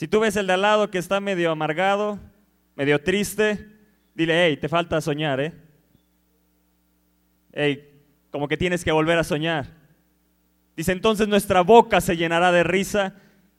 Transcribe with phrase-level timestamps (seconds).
[0.00, 2.18] Si tú ves el de al lado que está medio amargado,
[2.74, 3.68] medio triste,
[4.14, 5.52] dile, hey, te falta soñar, ¿eh?
[7.52, 7.86] Hey,
[8.30, 9.66] como que tienes que volver a soñar.
[10.74, 13.16] Dice, entonces nuestra boca se llenará de risa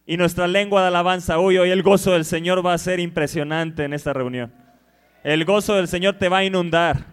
[0.08, 1.38] y nuestra lengua de alabanza.
[1.38, 4.52] Uy, hoy el gozo del Señor va a ser impresionante en esta reunión.
[5.24, 7.06] El gozo del Señor te va a inundar.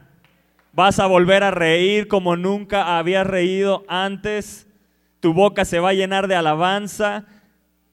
[0.73, 4.67] Vas a volver a reír como nunca habías reído antes.
[5.21, 7.27] Tu boca se va a llenar de alabanza.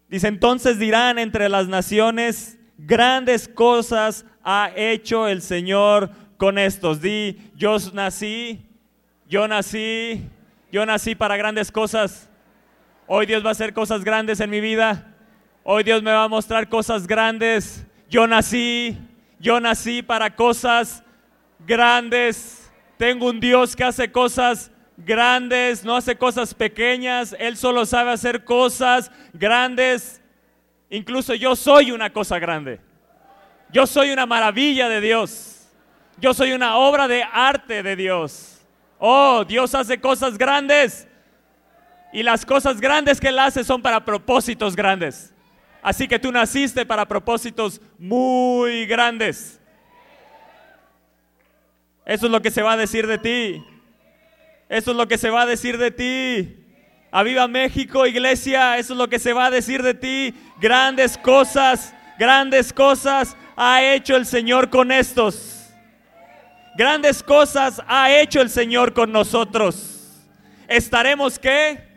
[0.09, 7.01] Dice, entonces dirán entre las naciones, grandes cosas ha hecho el Señor con estos.
[7.01, 8.61] Di, yo nací,
[9.27, 10.29] yo nací,
[10.71, 12.29] yo nací para grandes cosas.
[13.07, 15.15] Hoy Dios va a hacer cosas grandes en mi vida.
[15.63, 17.85] Hoy Dios me va a mostrar cosas grandes.
[18.09, 18.97] Yo nací,
[19.39, 21.03] yo nací para cosas
[21.65, 22.71] grandes.
[22.97, 27.35] Tengo un Dios que hace cosas grandes, no hace cosas pequeñas.
[27.39, 30.21] Él solo sabe hacer cosas grandes.
[30.89, 32.79] Incluso yo soy una cosa grande.
[33.71, 35.67] Yo soy una maravilla de Dios.
[36.17, 38.61] Yo soy una obra de arte de Dios.
[38.99, 41.07] Oh, Dios hace cosas grandes.
[42.13, 45.33] Y las cosas grandes que Él hace son para propósitos grandes.
[45.81, 49.59] Así que tú naciste para propósitos muy grandes.
[52.05, 53.63] Eso es lo que se va a decir de ti.
[54.67, 56.65] Eso es lo que se va a decir de ti.
[57.11, 60.33] Aviva México, iglesia, eso es lo que se va a decir de ti.
[60.59, 65.69] Grandes cosas, grandes cosas ha hecho el Señor con estos.
[66.75, 70.25] Grandes cosas ha hecho el Señor con nosotros.
[70.67, 71.87] ¿Estaremos qué?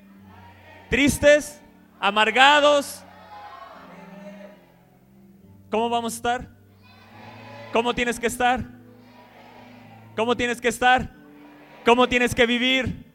[0.89, 1.61] ¿Tristes?
[1.99, 3.03] ¿Amargados?
[5.71, 6.49] ¿Cómo vamos a estar?
[7.73, 8.65] ¿Cómo tienes que estar?
[10.15, 11.18] ¿Cómo tienes que estar?
[11.85, 13.07] ¿Cómo tienes que vivir?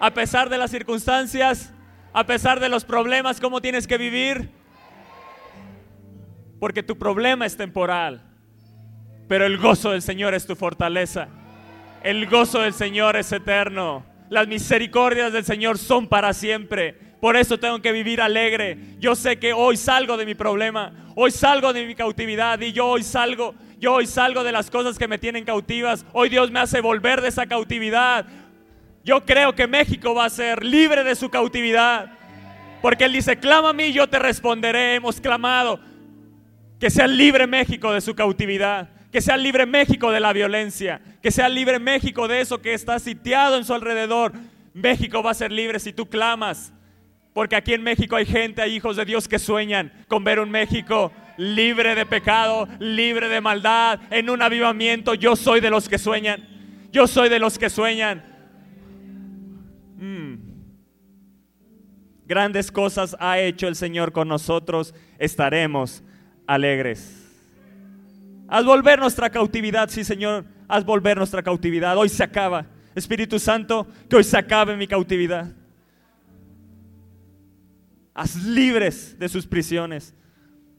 [0.00, 1.72] A pesar de las circunstancias,
[2.12, 4.50] a pesar de los problemas, ¿cómo tienes que vivir?
[6.58, 8.22] Porque tu problema es temporal,
[9.28, 11.28] pero el gozo del Señor es tu fortaleza.
[12.02, 14.04] El gozo del Señor es eterno.
[14.30, 16.94] Las misericordias del Señor son para siempre.
[17.20, 18.78] Por eso tengo que vivir alegre.
[18.98, 22.86] Yo sé que hoy salgo de mi problema, hoy salgo de mi cautividad y yo
[22.86, 26.04] hoy salgo, yo hoy salgo de las cosas que me tienen cautivas.
[26.12, 28.26] Hoy Dios me hace volver de esa cautividad.
[29.04, 32.10] Yo creo que México va a ser libre de su cautividad.
[32.82, 34.96] Porque Él dice, clama a mí, yo te responderé.
[34.96, 35.78] Hemos clamado.
[36.80, 38.90] Que sea libre México de su cautividad.
[39.12, 41.00] Que sea libre México de la violencia.
[41.22, 44.32] Que sea libre México de eso que está sitiado en su alrededor.
[44.74, 46.72] México va a ser libre si tú clamas.
[47.32, 50.50] Porque aquí en México hay gente, hay hijos de Dios que sueñan con ver un
[50.50, 55.14] México libre de pecado, libre de maldad, en un avivamiento.
[55.14, 56.46] Yo soy de los que sueñan.
[56.92, 58.22] Yo soy de los que sueñan.
[59.96, 60.34] Mm.
[62.26, 64.94] Grandes cosas ha hecho el Señor con nosotros.
[65.18, 66.02] Estaremos
[66.46, 67.24] alegres.
[68.48, 71.96] Haz volver nuestra cautividad, sí Señor, haz volver nuestra cautividad.
[71.96, 72.66] Hoy se acaba.
[72.94, 75.52] Espíritu Santo, que hoy se acabe mi cautividad.
[78.14, 80.14] Haz libres de sus prisiones,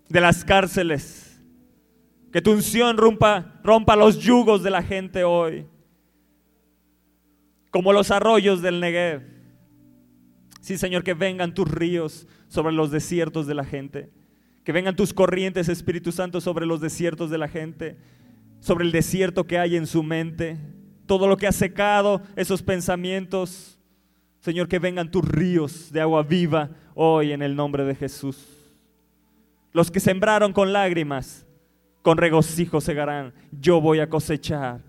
[0.09, 1.41] de las cárceles.
[2.31, 5.65] Que tu unción rompa, rompa los yugos de la gente hoy.
[7.71, 9.23] Como los arroyos del Negev.
[10.61, 14.11] Sí, Señor, que vengan tus ríos sobre los desiertos de la gente.
[14.63, 17.97] Que vengan tus corrientes, Espíritu Santo, sobre los desiertos de la gente,
[18.59, 20.57] sobre el desierto que hay en su mente,
[21.05, 23.79] todo lo que ha secado esos pensamientos.
[24.41, 28.58] Señor, que vengan tus ríos de agua viva hoy en el nombre de Jesús.
[29.71, 31.45] Los que sembraron con lágrimas,
[32.01, 33.33] con regocijo segarán.
[33.51, 34.81] Yo voy a cosechar.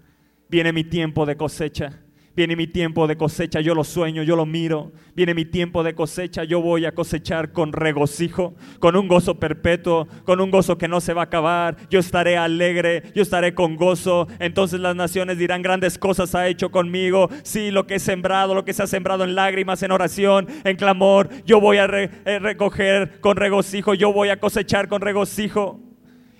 [0.48, 2.00] Viene mi tiempo de cosecha.
[2.36, 4.92] Viene mi tiempo de cosecha, yo lo sueño, yo lo miro.
[5.16, 10.06] Viene mi tiempo de cosecha, yo voy a cosechar con regocijo, con un gozo perpetuo,
[10.24, 11.76] con un gozo que no se va a acabar.
[11.90, 14.28] Yo estaré alegre, yo estaré con gozo.
[14.38, 17.28] Entonces las naciones dirán, grandes cosas ha hecho conmigo.
[17.42, 20.76] Sí, lo que he sembrado, lo que se ha sembrado en lágrimas, en oración, en
[20.76, 25.80] clamor, yo voy a eh, recoger con regocijo, yo voy a cosechar con regocijo.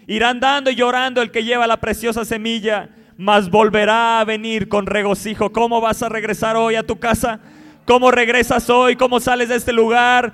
[0.07, 2.91] Irán dando y llorando el que lleva la preciosa semilla
[3.21, 5.53] mas volverá a venir con regocijo.
[5.53, 7.39] ¿Cómo vas a regresar hoy a tu casa?
[7.85, 8.97] ¿Cómo regresas hoy?
[8.97, 10.33] ¿Cómo sales de este lugar?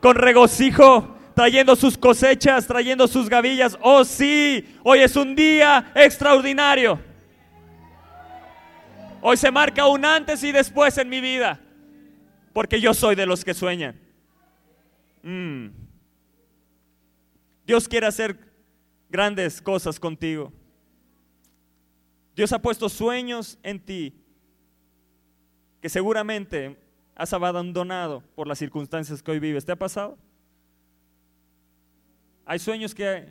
[0.00, 3.76] Con regocijo, trayendo sus cosechas, trayendo sus gavillas.
[3.80, 7.00] Oh sí, hoy es un día extraordinario.
[9.20, 11.58] Hoy se marca un antes y después en mi vida,
[12.52, 13.98] porque yo soy de los que sueñan.
[15.24, 15.70] Mm.
[17.66, 18.38] Dios quiere hacer
[19.10, 20.52] grandes cosas contigo.
[22.38, 24.14] Dios ha puesto sueños en ti
[25.80, 26.78] que seguramente
[27.16, 29.64] has abandonado por las circunstancias que hoy vives.
[29.64, 30.16] ¿Te ha pasado?
[32.46, 33.26] Hay sueños que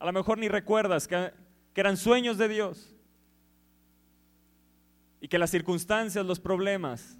[0.00, 1.32] a lo mejor ni recuerdas, que,
[1.76, 2.92] eran sueños de Dios.
[5.20, 7.16] Y que las circunstancias, los problemas,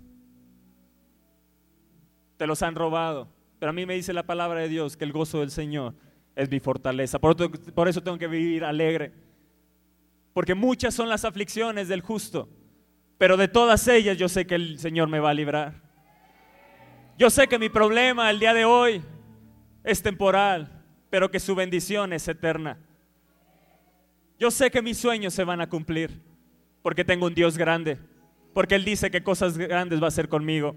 [2.37, 3.29] te los han robado.
[3.61, 5.95] Pero a mí me dice la palabra de Dios que el gozo del Señor
[6.35, 7.21] es mi fortaleza.
[7.21, 9.13] Por eso tengo que vivir alegre.
[10.33, 12.49] Porque muchas son las aflicciones del justo.
[13.19, 15.83] Pero de todas ellas yo sé que el Señor me va a librar.
[17.19, 19.03] Yo sé que mi problema el día de hoy
[19.85, 22.79] es temporal, pero que su bendición es eterna.
[24.39, 26.21] Yo sé que mis sueños se van a cumplir,
[26.83, 27.99] porque tengo un Dios grande,
[28.53, 30.77] porque Él dice que cosas grandes va a hacer conmigo.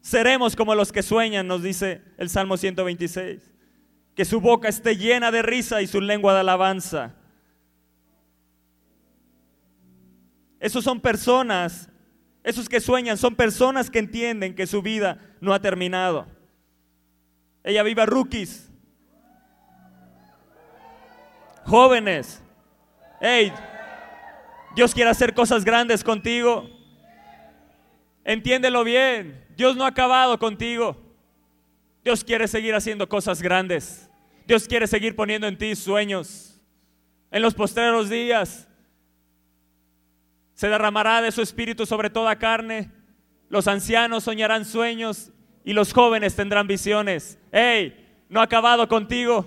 [0.00, 3.52] Seremos como los que sueñan, nos dice el Salmo 126,
[4.16, 7.14] que su boca esté llena de risa y su lengua de alabanza.
[10.60, 11.88] Esos son personas,
[12.42, 16.26] esos que sueñan, son personas que entienden que su vida no ha terminado.
[17.62, 18.70] Ella viva rookies,
[21.64, 22.42] jóvenes.
[23.20, 23.52] Hey,
[24.74, 26.68] Dios quiere hacer cosas grandes contigo.
[28.24, 29.44] Entiéndelo bien.
[29.56, 30.96] Dios no ha acabado contigo.
[32.04, 34.08] Dios quiere seguir haciendo cosas grandes.
[34.46, 36.60] Dios quiere seguir poniendo en ti sueños.
[37.30, 38.68] En los postreros días
[40.58, 42.90] se derramará de su espíritu sobre toda carne.
[43.48, 45.30] Los ancianos soñarán sueños
[45.64, 47.38] y los jóvenes tendrán visiones.
[47.52, 49.46] Hey, no ha acabado contigo.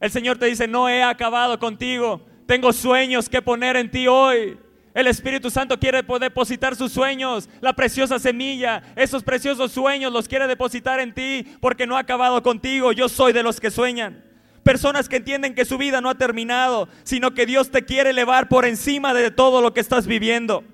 [0.00, 2.26] El Señor te dice, no he acabado contigo.
[2.46, 4.58] Tengo sueños que poner en ti hoy.
[4.92, 10.48] El Espíritu Santo quiere depositar sus sueños, la preciosa semilla, esos preciosos sueños los quiere
[10.48, 12.90] depositar en ti porque no ha acabado contigo.
[12.90, 14.29] Yo soy de los que sueñan.
[14.62, 18.48] Personas que entienden que su vida no ha terminado, sino que Dios te quiere elevar
[18.48, 20.64] por encima de todo lo que estás viviendo.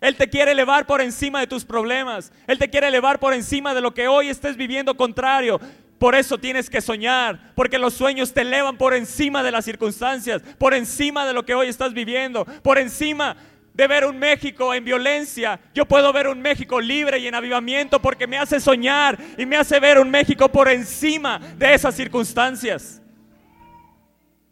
[0.00, 2.32] Él te quiere elevar por encima de tus problemas.
[2.46, 5.60] Él te quiere elevar por encima de lo que hoy estés viviendo contrario.
[5.98, 10.40] Por eso tienes que soñar, porque los sueños te elevan por encima de las circunstancias,
[10.56, 13.36] por encima de lo que hoy estás viviendo, por encima
[13.72, 18.00] de ver un México en violencia, yo puedo ver un México libre y en avivamiento
[18.00, 23.00] porque me hace soñar y me hace ver un México por encima de esas circunstancias.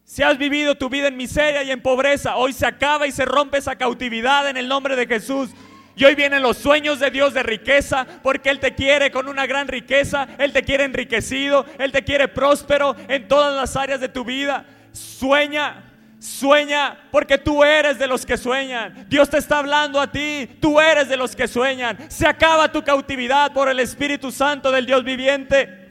[0.05, 3.27] Si has vivido tu vida en miseria y en pobreza, hoy se acaba y se
[3.27, 5.51] rompe esa cautividad en el nombre de Jesús.
[5.97, 9.47] Y hoy vienen los sueños de Dios de riqueza, porque Él te quiere con una
[9.47, 14.09] gran riqueza, Él te quiere enriquecido, Él te quiere próspero en todas las áreas de
[14.09, 14.65] tu vida.
[14.93, 15.88] Sueña,
[16.19, 19.07] Sueña porque tú eres de los que sueñan.
[19.09, 20.49] Dios te está hablando a ti.
[20.61, 22.11] Tú eres de los que sueñan.
[22.11, 25.91] Se acaba tu cautividad por el Espíritu Santo del Dios viviente.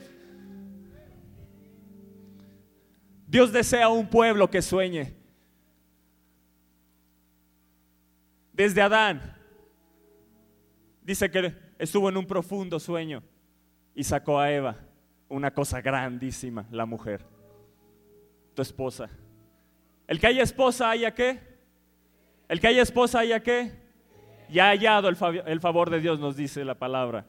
[3.25, 5.15] Dios desea un pueblo que sueñe.
[8.51, 9.35] Desde Adán.
[11.03, 13.23] Dice que estuvo en un profundo sueño
[13.95, 14.75] y sacó a Eva,
[15.29, 17.25] una cosa grandísima, la mujer,
[18.53, 19.09] tu esposa.
[20.07, 21.39] El que haya esposa, haya qué?
[22.47, 23.73] El que haya esposa, haya qué?
[24.49, 27.25] Ya ha hallado el, favor de Dios, nos dice la palabra.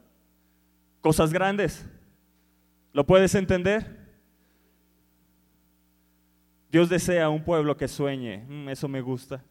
[1.01, 1.85] Cosas grandes.
[2.93, 3.99] ¿Lo puedes entender?
[6.71, 8.45] Dios desea un pueblo que sueñe.
[8.47, 9.43] Mm, eso me gusta.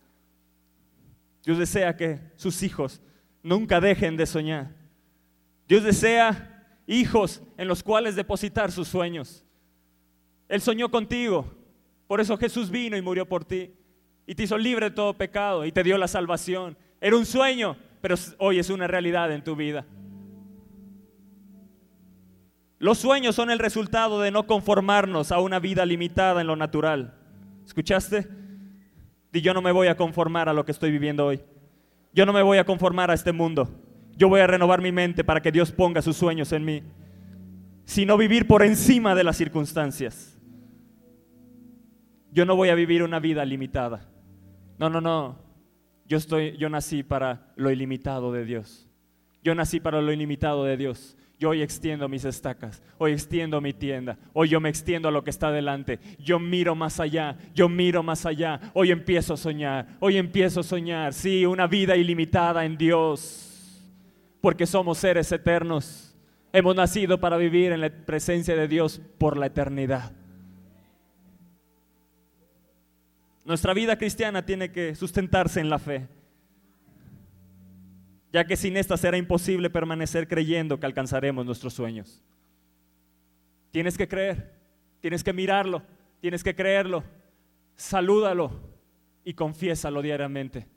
[1.43, 3.01] Dios desea que sus hijos
[3.43, 4.71] nunca dejen de soñar.
[5.67, 9.43] Dios desea hijos en los cuales depositar sus sueños.
[10.47, 11.53] Él soñó contigo.
[12.07, 13.71] Por eso Jesús vino y murió por ti
[14.25, 16.77] y te hizo libre de todo pecado y te dio la salvación.
[16.99, 19.85] Era un sueño, pero hoy es una realidad en tu vida.
[22.79, 27.15] Los sueños son el resultado de no conformarnos a una vida limitada en lo natural.
[27.65, 28.27] ¿Escuchaste?
[29.33, 31.41] Y yo no me voy a conformar a lo que estoy viviendo hoy.
[32.13, 33.69] Yo no me voy a conformar a este mundo.
[34.15, 36.83] Yo voy a renovar mi mente para que Dios ponga sus sueños en mí.
[37.85, 40.36] Sino vivir por encima de las circunstancias.
[42.31, 44.07] Yo no voy a vivir una vida limitada.
[44.77, 45.39] No, no, no.
[46.05, 48.87] Yo estoy yo nací para lo ilimitado de Dios.
[49.43, 51.17] Yo nací para lo ilimitado de Dios.
[51.39, 55.23] Yo hoy extiendo mis estacas, hoy extiendo mi tienda, hoy yo me extiendo a lo
[55.23, 59.85] que está delante, yo miro más allá, yo miro más allá, hoy empiezo a soñar,
[59.99, 63.83] hoy empiezo a soñar, sí, una vida ilimitada en Dios,
[64.41, 66.17] porque somos seres eternos,
[66.51, 70.11] hemos nacido para vivir en la presencia de Dios por la eternidad.
[73.47, 76.05] Nuestra vida cristiana tiene que sustentarse en la fe,
[78.33, 82.21] ya que sin esta será imposible permanecer creyendo que alcanzaremos nuestros sueños.
[83.71, 84.53] Tienes que creer,
[84.99, 85.81] tienes que mirarlo,
[86.19, 87.05] tienes que creerlo,
[87.77, 88.51] salúdalo
[89.23, 90.67] y confiésalo diariamente,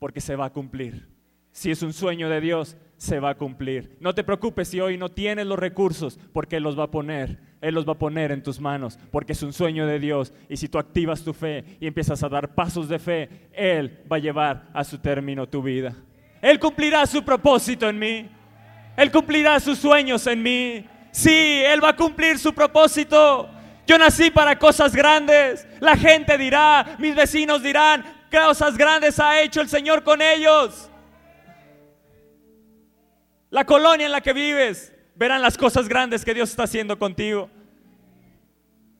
[0.00, 1.06] porque se va a cumplir.
[1.52, 3.98] Si es un sueño de Dios, se va a cumplir.
[4.00, 7.38] No te preocupes si hoy no tienes los recursos, porque Él los va a poner.
[7.66, 10.32] Él los va a poner en tus manos porque es un sueño de Dios.
[10.48, 14.16] Y si tú activas tu fe y empiezas a dar pasos de fe, Él va
[14.16, 15.92] a llevar a su término tu vida.
[16.40, 18.30] Él cumplirá su propósito en mí.
[18.96, 20.86] Él cumplirá sus sueños en mí.
[21.10, 23.50] Sí, Él va a cumplir su propósito.
[23.84, 25.66] Yo nací para cosas grandes.
[25.80, 30.88] La gente dirá, mis vecinos dirán, cosas grandes ha hecho el Señor con ellos.
[33.50, 37.50] La colonia en la que vives, verán las cosas grandes que Dios está haciendo contigo.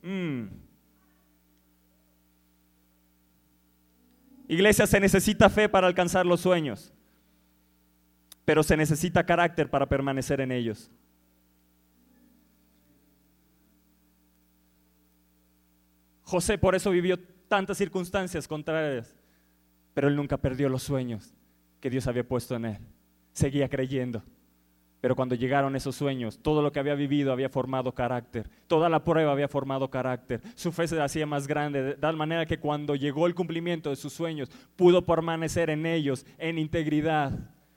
[0.07, 0.47] Mm.
[4.47, 6.93] Iglesia, se necesita fe para alcanzar los sueños,
[8.45, 10.89] pero se necesita carácter para permanecer en ellos.
[16.23, 19.17] José por eso vivió tantas circunstancias contrarias,
[19.93, 21.35] pero él nunca perdió los sueños
[21.81, 22.79] que Dios había puesto en él.
[23.33, 24.23] Seguía creyendo.
[25.01, 29.05] Pero cuando llegaron esos sueños, todo lo que había vivido había formado carácter, toda la
[29.05, 32.97] prueba había formado carácter, su fe se hacía más grande, de tal manera que cuando
[32.97, 37.33] llegó el cumplimiento de sus sueños, pudo permanecer en ellos en integridad.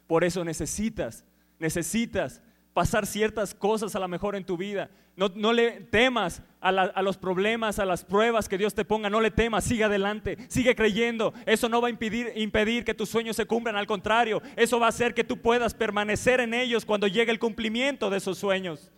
[0.07, 1.25] Por eso necesitas,
[1.59, 2.41] necesitas
[2.79, 4.89] pasar ciertas cosas a lo mejor en tu vida.
[5.17, 9.19] No, le temas a, a, los problemas, a las pruebas que Dios te ponga, no
[9.19, 11.33] le temas, sigue adelante, sigue creyendo.
[11.45, 14.85] Eso no va a impedir, impedir que tus sueños se cumplan, al contrario, eso va
[14.85, 18.93] a hacer que tú puedas permanecer en ellos cuando llegue el cumplimiento de esos sueños.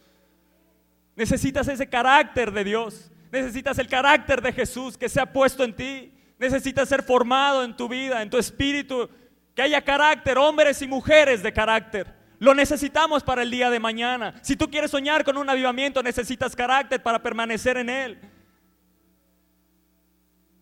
[1.15, 5.75] Necesitas ese carácter de Dios, necesitas el carácter de Jesús que se ha puesto en
[5.75, 9.09] ti, necesitas ser formado en tu vida, en tu espíritu,
[9.55, 12.20] que haya carácter, hombres y mujeres de carácter.
[12.41, 14.33] Lo necesitamos para el día de mañana.
[14.41, 18.19] Si tú quieres soñar con un avivamiento, necesitas carácter para permanecer en él.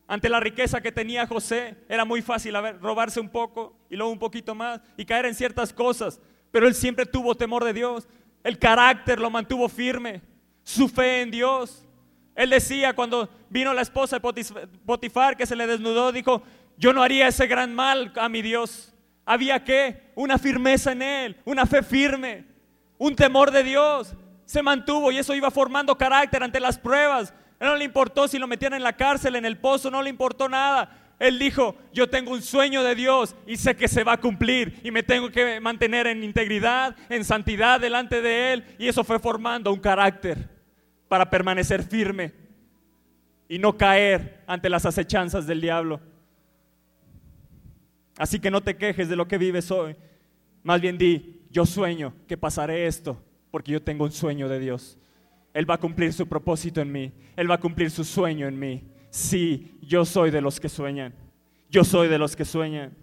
[0.05, 4.19] Ante la riqueza que tenía José, era muy fácil robarse un poco y luego un
[4.19, 6.19] poquito más y caer en ciertas cosas.
[6.51, 8.09] Pero él siempre tuvo temor de Dios.
[8.43, 10.21] El carácter lo mantuvo firme.
[10.63, 11.85] Su fe en Dios.
[12.35, 14.45] Él decía cuando vino la esposa de
[14.85, 16.43] Potifar que se le desnudó, dijo,
[16.75, 18.93] yo no haría ese gran mal a mi Dios
[19.29, 22.45] había que una firmeza en él, una fe firme,
[22.97, 24.15] un temor de Dios.
[24.45, 27.31] Se mantuvo y eso iba formando carácter ante las pruebas.
[27.59, 30.49] no le importó si lo metían en la cárcel, en el pozo, no le importó
[30.49, 31.13] nada.
[31.19, 34.79] Él dijo, yo tengo un sueño de Dios y sé que se va a cumplir
[34.83, 38.65] y me tengo que mantener en integridad, en santidad delante de Él.
[38.79, 40.49] Y eso fue formando un carácter
[41.07, 42.33] para permanecer firme
[43.47, 46.01] y no caer ante las acechanzas del diablo.
[48.19, 49.95] Así que no te quejes de lo que vives hoy.
[50.61, 53.17] Más bien di, yo sueño que pasaré esto
[53.49, 54.99] porque yo tengo un sueño de Dios.
[55.53, 57.13] Él va a cumplir su propósito en mí.
[57.37, 58.83] Él va a cumplir su sueño en mí.
[59.09, 61.13] Sí, yo soy de los que sueñan.
[61.69, 62.93] Yo soy de los que sueñan.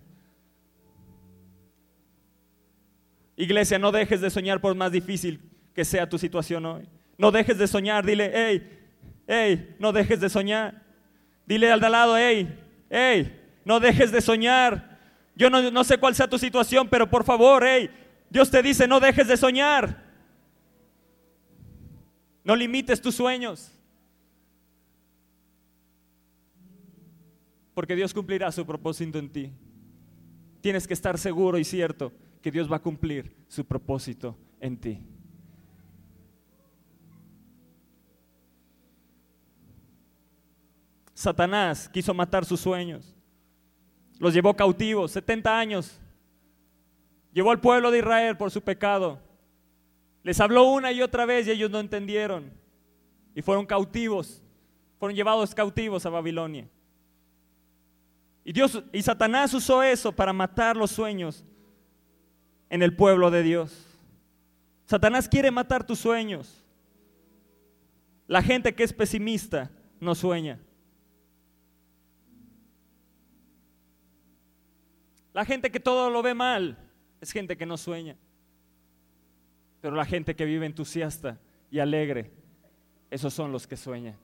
[3.37, 5.41] Iglesia, no dejes de soñar por más difícil
[5.75, 6.87] que sea tu situación hoy.
[7.17, 8.05] No dejes de soñar.
[8.05, 8.81] Dile, hey,
[9.27, 10.83] hey, no dejes de soñar.
[11.47, 14.96] Dile al de al lado, hey, hey, no dejes de soñar.
[15.37, 17.91] Yo no, sé cuál sea tu situación, pero por favor, hey,
[18.31, 20.03] Dios te dice, no dejes de soñar.
[22.43, 23.71] No limites tus sueños.
[27.75, 29.53] Porque Dios cumplirá su propósito en ti.
[30.63, 35.03] Tienes que estar seguro y cierto que Dios va a cumplir su propósito en ti.
[41.13, 43.16] Satanás quiso matar sus sueños.
[44.19, 45.99] Los llevó cautivos, 70 años.
[47.33, 49.21] Llevó al pueblo de Israel por su pecado.
[50.23, 52.51] Les habló una y otra vez y ellos no entendieron.
[53.35, 54.43] Y fueron cautivos.
[54.99, 56.69] Fueron llevados cautivos a Babilonia.
[58.43, 61.45] Y Dios y Satanás usó eso para matar los sueños
[62.71, 63.87] en el pueblo de Dios.
[64.87, 66.65] Satanás quiere matar tus sueños.
[68.27, 69.71] La gente que es pesimista
[70.01, 70.61] no sueña.
[75.37, 76.79] La gente que todo lo ve mal
[77.21, 78.17] es gente que no sueña.
[79.83, 81.39] Pero la gente que vive entusiasta
[81.71, 82.31] y alegre,
[83.11, 84.17] esos son los que sueñan.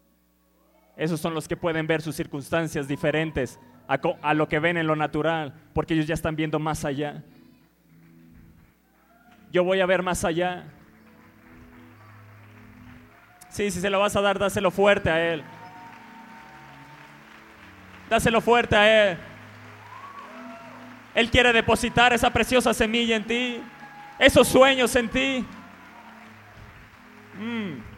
[0.97, 4.97] Esos son los que pueden ver sus circunstancias diferentes a, lo que ven en lo
[4.97, 7.23] natural, porque ellos ya están viendo más allá.
[9.51, 10.65] Yo voy a ver más allá.
[13.51, 15.45] Sí, si se lo vas a dar, dáselo fuerte a Él.
[18.09, 19.19] Dáselo fuerte a Él.
[21.15, 23.61] Él quiere depositar esa preciosa semilla en ti,
[24.19, 25.45] esos sueños en ti.
[27.39, 27.93] Mm.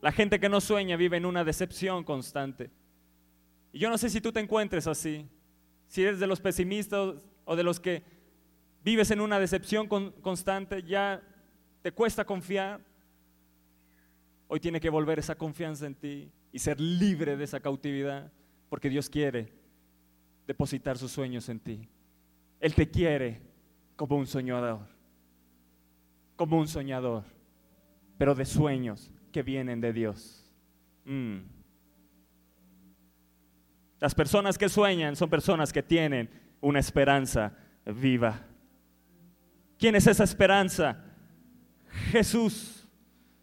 [0.00, 2.70] La gente que no sueña vive en una decepción constante.
[3.72, 5.28] Y yo no sé si tú te encuentres así.
[5.88, 7.14] Si eres de los pesimistas
[7.44, 8.04] o de los que
[8.84, 11.20] vives en una decepción constante, ya
[11.82, 12.80] te cuesta confiar,
[14.48, 18.32] hoy tiene que volver esa confianza en ti y ser libre de esa cautividad,
[18.68, 19.52] porque Dios quiere
[20.46, 21.88] depositar sus sueños en ti.
[22.60, 23.42] Él te quiere
[23.96, 24.86] como un soñador,
[26.36, 27.24] como un soñador,
[28.18, 30.50] pero de sueños que vienen de Dios.
[31.04, 31.38] Mm.
[34.00, 38.42] Las personas que sueñan son personas que tienen una esperanza viva.
[39.78, 41.02] ¿Quién es esa esperanza?
[42.10, 42.85] Jesús.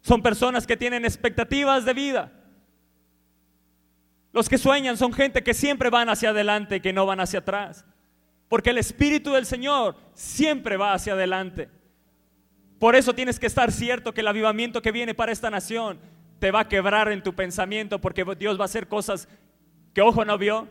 [0.04, 2.30] Son personas que tienen expectativas de vida.
[4.34, 7.86] Los que sueñan son gente que siempre van hacia adelante, que no van hacia atrás.
[8.50, 11.70] Porque el Espíritu del Señor siempre va hacia adelante.
[12.78, 15.98] Por eso tienes que estar cierto que el avivamiento que viene para esta nación
[16.38, 19.26] te va a quebrar en tu pensamiento porque Dios va a hacer cosas
[19.94, 20.68] que ojo no vio,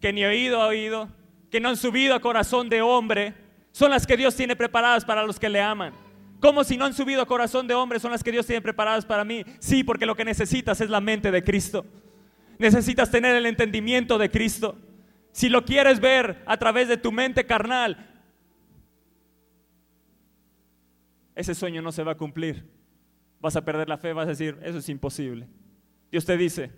[0.00, 1.08] que ni oído ha oído,
[1.50, 3.34] que no han subido a corazón de hombre,
[3.72, 5.92] son las que Dios tiene preparadas para los que le aman.
[6.40, 9.24] ¿Cómo si no han subido corazón de hombre son las que Dios tiene preparadas para
[9.24, 9.44] mí?
[9.58, 11.84] Sí, porque lo que necesitas es la mente de Cristo.
[12.58, 14.76] Necesitas tener el entendimiento de Cristo.
[15.32, 18.06] Si lo quieres ver a través de tu mente carnal,
[21.34, 22.64] ese sueño no se va a cumplir.
[23.40, 25.46] Vas a perder la fe, vas a decir, eso es imposible.
[26.10, 26.70] Dios te dice,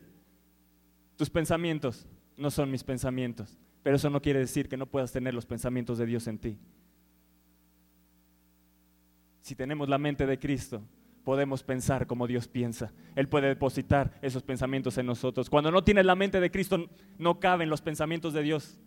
[1.16, 5.34] tus pensamientos no son mis pensamientos, pero eso no quiere decir que no puedas tener
[5.34, 6.58] los pensamientos de Dios en ti.
[9.42, 10.82] Si tenemos la mente de Cristo,
[11.24, 12.92] podemos pensar como Dios piensa.
[13.14, 15.50] Él puede depositar esos pensamientos en nosotros.
[15.50, 18.78] Cuando no tienes la mente de Cristo, no caben los pensamientos de Dios.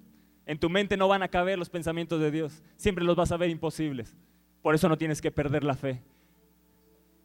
[0.45, 2.63] En tu mente no van a caber los pensamientos de Dios.
[2.77, 4.15] Siempre los vas a ver imposibles.
[4.61, 6.01] Por eso no tienes que perder la fe.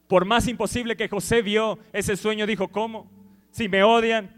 [0.08, 3.08] Por más imposible que José vio ese sueño, dijo, ¿cómo?
[3.52, 4.34] Si me odian,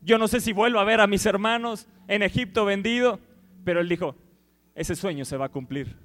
[0.00, 3.18] yo no sé si vuelvo a ver a mis hermanos en Egipto vendido,
[3.64, 4.14] pero él dijo,
[4.74, 5.96] ese sueño se va a cumplir,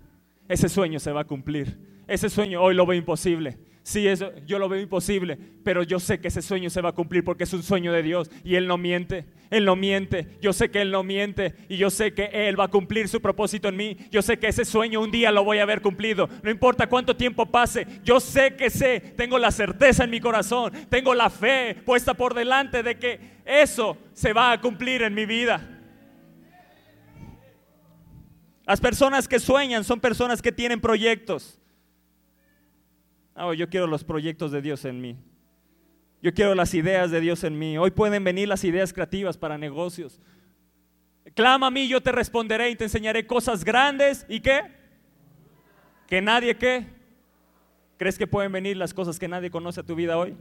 [0.47, 4.59] ese sueño se va a cumplir, ese sueño hoy lo veo imposible, Sí, eso, yo
[4.59, 7.53] lo veo imposible, pero yo sé que ese sueño se va a cumplir porque es
[7.53, 10.91] un sueño de Dios y Él no miente, Él no miente, yo sé que Él
[10.91, 14.21] no miente y yo sé que Él va a cumplir su propósito en mí, yo
[14.21, 17.45] sé que ese sueño un día lo voy a ver cumplido, no importa cuánto tiempo
[17.45, 22.13] pase, yo sé que sé, tengo la certeza en mi corazón, tengo la fe puesta
[22.13, 25.65] por delante de que eso se va a cumplir en mi vida.
[28.65, 31.57] Las personas que sueñan son personas que tienen proyectos.
[33.37, 35.15] Oh, yo quiero los proyectos de Dios en mí.
[36.21, 37.77] Yo quiero las ideas de Dios en mí.
[37.77, 40.19] Hoy pueden venir las ideas creativas para negocios.
[41.35, 44.25] Clama a mí, yo te responderé y te enseñaré cosas grandes.
[44.27, 44.61] ¿Y qué?
[46.07, 46.87] Que nadie qué.
[47.97, 50.35] ¿Crees que pueden venir las cosas que nadie conoce a tu vida hoy?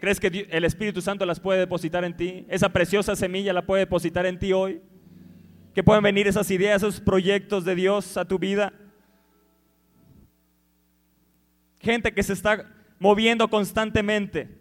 [0.00, 2.46] ¿Crees que el Espíritu Santo las puede depositar en ti?
[2.48, 4.82] Esa preciosa semilla la puede depositar en ti hoy.
[5.74, 8.72] Que pueden venir esas ideas, esos proyectos de Dios a tu vida.
[11.80, 12.66] Gente que se está
[12.98, 14.60] moviendo constantemente,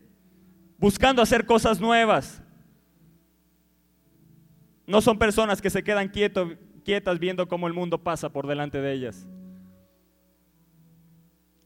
[0.78, 2.42] buscando hacer cosas nuevas.
[4.88, 8.94] No son personas que se quedan quietas viendo cómo el mundo pasa por delante de
[8.94, 9.28] ellas.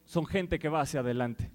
[0.04, 1.50] Son gente que va hacia adelante.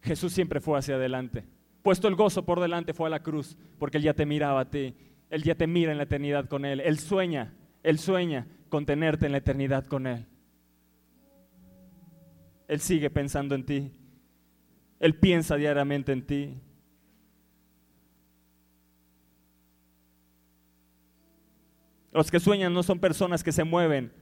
[0.00, 1.44] Jesús siempre fue hacia adelante.
[1.82, 4.70] Puesto el gozo por delante fue a la cruz, porque Él ya te miraba a
[4.70, 4.94] ti.
[5.28, 6.80] Él ya te mira en la eternidad con Él.
[6.80, 10.26] Él sueña, Él sueña con tenerte en la eternidad con Él.
[12.68, 13.92] Él sigue pensando en ti.
[14.98, 16.60] Él piensa diariamente en ti.
[22.12, 24.12] Los que sueñan no son personas que se mueven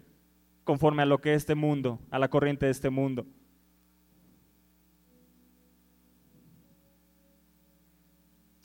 [0.64, 3.24] conforme a lo que es este mundo, a la corriente de este mundo.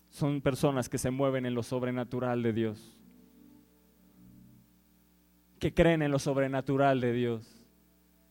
[0.10, 2.98] Son personas que se mueven en lo sobrenatural de Dios,
[5.60, 7.59] que creen en lo sobrenatural de Dios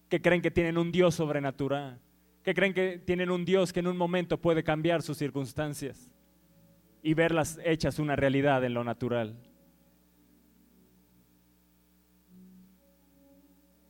[0.08, 2.00] que creen que tienen un Dios sobrenatural,
[2.42, 6.10] que creen que tienen un Dios que en un momento puede cambiar sus circunstancias
[7.02, 9.36] y verlas hechas una realidad en lo natural.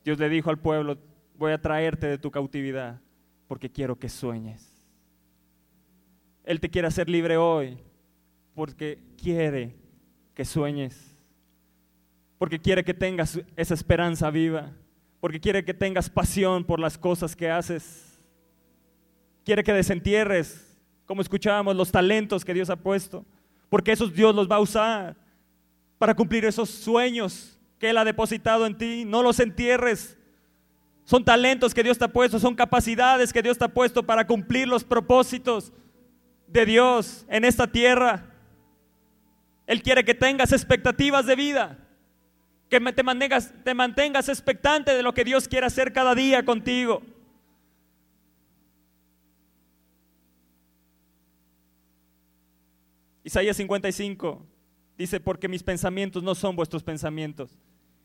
[0.03, 0.97] Dios le dijo al pueblo,
[1.37, 3.01] voy a traerte de tu cautividad
[3.47, 4.75] porque quiero que sueñes.
[6.43, 7.77] Él te quiere hacer libre hoy
[8.55, 9.75] porque quiere
[10.33, 11.15] que sueñes,
[12.37, 14.73] porque quiere que tengas esa esperanza viva
[15.19, 18.19] porque quiere que tengas pasión por las cosas que haces.
[19.43, 23.25] Quiere que desentierres, como escuchábamos, los talentos que Dios ha puesto,
[23.69, 25.15] porque esos Dios los va a usar
[25.97, 29.05] para cumplir esos sueños que Él ha depositado en ti.
[29.05, 30.17] No los entierres.
[31.03, 34.27] Son talentos que Dios te ha puesto, son capacidades que Dios te ha puesto para
[34.27, 35.73] cumplir los propósitos
[36.47, 38.25] de Dios en esta tierra.
[39.65, 41.77] Él quiere que tengas expectativas de vida,
[42.69, 47.01] que te mantengas, te mantengas expectante de lo que Dios quiere hacer cada día contigo.
[53.23, 54.45] Isaías 55
[54.97, 57.57] dice, porque mis pensamientos no son vuestros pensamientos,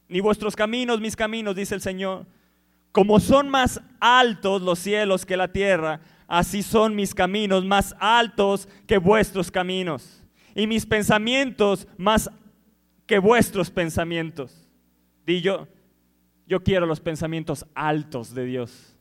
[0.09, 2.27] ni vuestros caminos mis caminos, dice el Señor.
[2.93, 8.69] Como son más altos los cielos que la tierra, así son mis caminos más altos
[8.87, 10.23] que vuestros caminos,
[10.55, 12.31] y mis pensamientos más
[13.07, 14.69] que vuestros pensamientos.
[15.27, 15.69] Di yo,
[16.47, 18.97] yo quiero los pensamientos altos de Dios.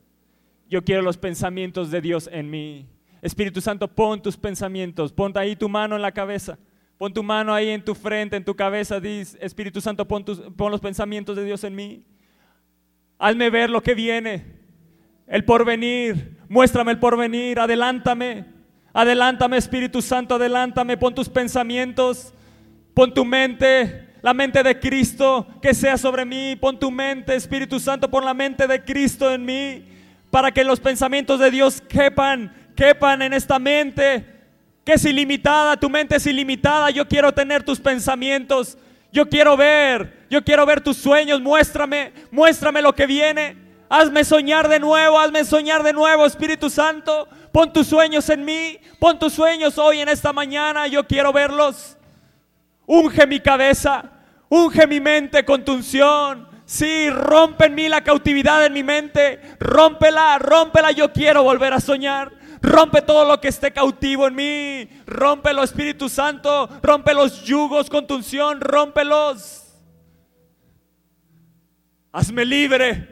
[0.68, 2.86] Yo quiero los pensamientos de Dios en mí.
[3.24, 6.58] Espíritu Santo, pon tus pensamientos, pon ahí tu mano en la cabeza,
[6.98, 10.24] pon tu mano ahí en tu frente, en tu cabeza, dice, Espíritu Santo, pon,
[10.56, 12.04] pon los pensamientos de Dios en mí.
[13.18, 14.44] Hazme ver lo que viene,
[15.26, 18.44] el porvenir, muéstrame el porvenir, adelántame,
[18.92, 22.34] adelántame Espíritu Santo, adelántame, pon tus pensamientos,
[22.94, 27.78] pon tu mente, la mente de Cristo que sea sobre mí, pon tu mente, Espíritu
[27.78, 29.84] Santo, pon la mente de Cristo en mí,
[30.30, 34.32] para que los pensamientos de Dios quepan quepan en esta mente
[34.84, 38.76] que es ilimitada, tu mente es ilimitada, yo quiero tener tus pensamientos,
[39.10, 43.56] yo quiero ver, yo quiero ver tus sueños, muéstrame, muéstrame lo que viene,
[43.88, 48.78] hazme soñar de nuevo, hazme soñar de nuevo, Espíritu Santo, pon tus sueños en mí,
[48.98, 51.96] pon tus sueños hoy en esta mañana, yo quiero verlos,
[52.86, 54.10] unge mi cabeza,
[54.48, 59.40] unge mi mente con tu unción, Sí, rompe en mí la cautividad en mi mente.
[59.60, 60.92] Rómpela, rómpela.
[60.92, 62.32] Yo quiero volver a soñar.
[62.62, 64.88] Rompe todo lo que esté cautivo en mí.
[65.06, 66.68] Rómpelo, Espíritu Santo.
[66.82, 68.60] Rompe los yugos con tu unción.
[68.60, 69.74] Rómpelos.
[72.12, 73.08] Hazme libre.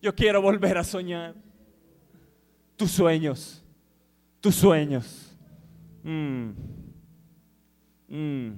[0.00, 1.34] Yo quiero volver a soñar.
[2.76, 3.62] Tus sueños.
[4.40, 5.34] Tus sueños.
[6.02, 6.75] Mm.
[8.08, 8.50] Mm.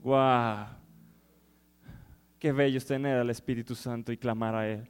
[0.00, 0.66] Wow.
[2.38, 4.88] Qué bello es tener al Espíritu Santo y clamar a Él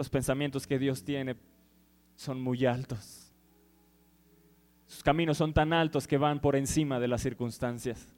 [0.00, 1.36] los pensamientos que Dios tiene
[2.16, 3.30] son muy altos.
[4.86, 8.10] Sus caminos son tan altos que van por encima de las circunstancias.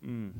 [0.00, 0.30] Mm.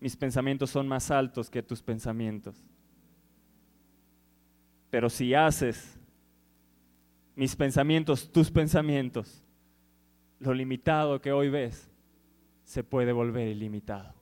[0.00, 2.60] Mis pensamientos son más altos que tus pensamientos.
[4.96, 6.00] Pero si haces
[7.34, 9.44] mis pensamientos tus pensamientos,
[10.40, 11.90] lo limitado que hoy ves,
[12.64, 14.14] se puede volver ilimitado.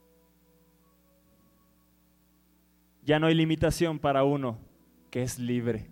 [3.04, 4.58] Ya no hay limitación para uno
[5.12, 5.86] que es libre.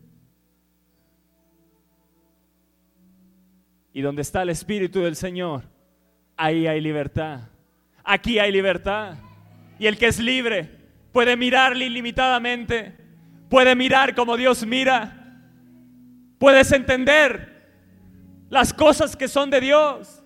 [3.92, 5.62] Y donde está el Espíritu del Señor,
[6.36, 7.50] ahí hay libertad.
[8.02, 9.16] Aquí hay libertad.
[9.78, 10.68] Y el que es libre
[11.12, 13.01] puede mirarle ilimitadamente,
[13.52, 15.12] puede mirar como Dios mira,
[16.38, 17.68] puedes entender
[18.48, 20.22] las cosas que son de Dios.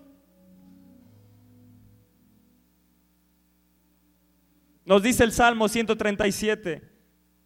[4.84, 6.88] Nos dice el Salmo 137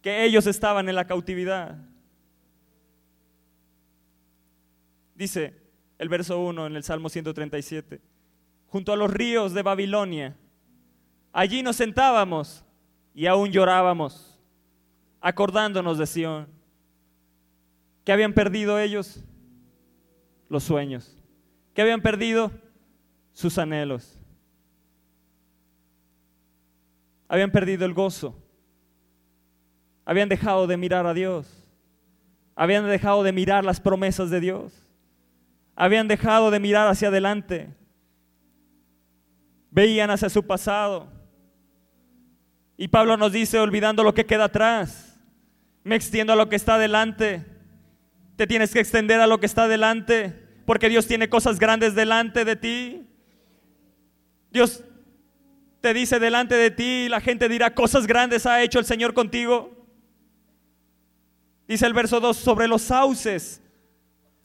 [0.03, 1.79] que ellos estaban en la cautividad.
[5.15, 5.55] Dice
[5.97, 7.99] el verso 1 en el Salmo 137,
[8.67, 10.37] junto a los ríos de Babilonia,
[11.33, 12.63] allí nos sentábamos
[13.15, 14.30] y aún llorábamos,
[15.21, 16.47] acordándonos de Sión.
[18.03, 19.23] ¿Qué habían perdido ellos?
[20.49, 21.15] Los sueños.
[21.73, 22.51] ¿Qué habían perdido?
[23.31, 24.21] Sus anhelos.
[27.31, 28.35] habían perdido el gozo,
[30.03, 31.47] habían dejado de mirar a Dios,
[32.57, 34.73] habían dejado de mirar las promesas de Dios,
[35.73, 37.73] habían dejado de mirar hacia adelante,
[39.69, 41.07] veían hacia su pasado.
[42.75, 45.10] Y Pablo nos dice, olvidando lo que queda atrás,
[45.83, 47.45] me extiendo a lo que está adelante,
[48.35, 50.33] te tienes que extender a lo que está adelante,
[50.65, 53.07] porque Dios tiene cosas grandes delante de ti.
[54.51, 54.83] Dios
[55.81, 59.71] te dice delante de ti, la gente dirá, cosas grandes ha hecho el Señor contigo.
[61.67, 63.61] Dice el verso 2, sobre los sauces,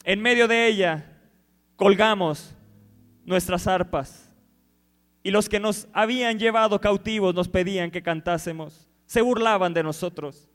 [0.03, 1.17] en medio de ella,
[1.75, 2.55] colgamos
[3.25, 4.33] nuestras arpas.
[5.23, 8.89] Y los que nos habían llevado cautivos nos pedían que cantásemos.
[9.05, 10.49] Se burlaban de nosotros.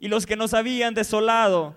[0.00, 1.74] Y los que nos habían desolado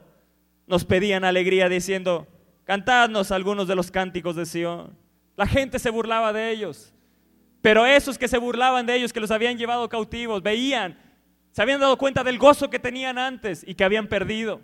[0.68, 2.28] nos pedían alegría diciendo,
[2.64, 4.96] cantadnos algunos de los cánticos de Sión.
[5.36, 6.94] La gente se burlaba de ellos.
[7.62, 10.98] Pero esos que se burlaban de ellos, que los habían llevado cautivos, veían,
[11.52, 14.62] se habían dado cuenta del gozo que tenían antes y que habían perdido.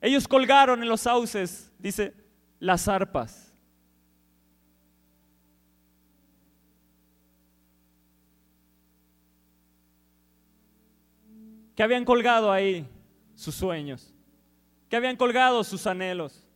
[0.00, 2.14] Ellos colgaron en los sauces, dice,
[2.58, 3.49] las arpas.
[11.80, 12.86] Que habían colgado ahí
[13.34, 14.14] sus sueños,
[14.90, 16.46] que habían colgado sus anhelos,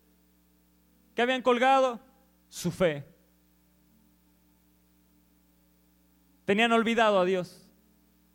[1.14, 1.98] que habían colgado
[2.50, 3.06] su fe.
[6.44, 7.66] Tenían olvidado a Dios,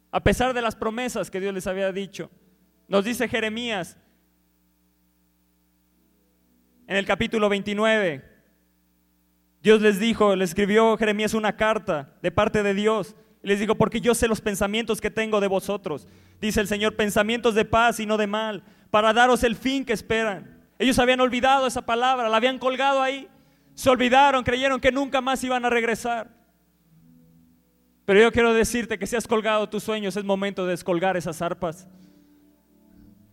[0.10, 2.32] a pesar de las promesas que Dios les había dicho.
[2.88, 3.96] Nos dice Jeremías
[6.88, 8.26] en el capítulo 29,
[9.62, 13.16] Dios les dijo, le escribió Jeremías una carta de parte de Dios.
[13.42, 16.08] Les dijo, porque yo sé los pensamientos que tengo de vosotros.
[16.42, 19.94] Dice el Señor, pensamientos de paz y no de mal, para daros el fin que
[19.94, 20.60] esperan.
[20.78, 23.28] Ellos habían olvidado esa palabra, la habían colgado ahí.
[23.74, 26.30] Se olvidaron, creyeron que nunca más iban a regresar.
[28.06, 31.42] Pero yo quiero decirte que si has colgado tus sueños, es momento de descolgar esas
[31.42, 31.88] arpas.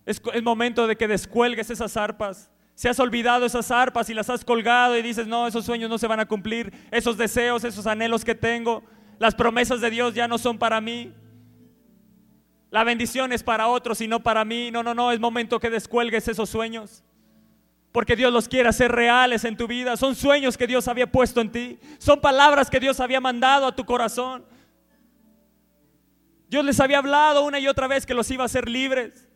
[0.05, 2.49] Es momento de que descuelgues esas arpas.
[2.75, 5.97] Si has olvidado esas arpas y las has colgado y dices, no, esos sueños no
[5.97, 8.83] se van a cumplir, esos deseos, esos anhelos que tengo,
[9.19, 11.13] las promesas de Dios ya no son para mí.
[12.69, 14.71] La bendición es para otros y no para mí.
[14.71, 17.03] No, no, no, es momento que descuelgues esos sueños.
[17.91, 19.97] Porque Dios los quiere hacer reales en tu vida.
[19.97, 21.79] Son sueños que Dios había puesto en ti.
[21.97, 24.45] Son palabras que Dios había mandado a tu corazón.
[26.49, 29.27] Dios les había hablado una y otra vez que los iba a hacer libres.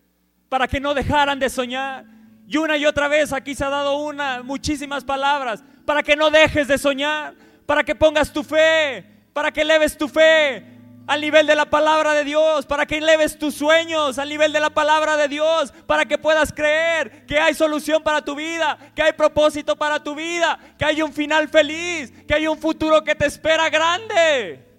[0.50, 2.06] Para que no dejaran de soñar.
[2.52, 6.30] Y una y otra vez aquí se ha dado una, muchísimas palabras, para que no
[6.30, 7.34] dejes de soñar,
[7.66, 10.66] para que pongas tu fe, para que eleves tu fe
[11.08, 14.60] al nivel de la palabra de Dios, para que eleves tus sueños al nivel de
[14.60, 19.02] la palabra de Dios, para que puedas creer que hay solución para tu vida, que
[19.02, 23.16] hay propósito para tu vida, que hay un final feliz, que hay un futuro que
[23.16, 24.71] te espera grande.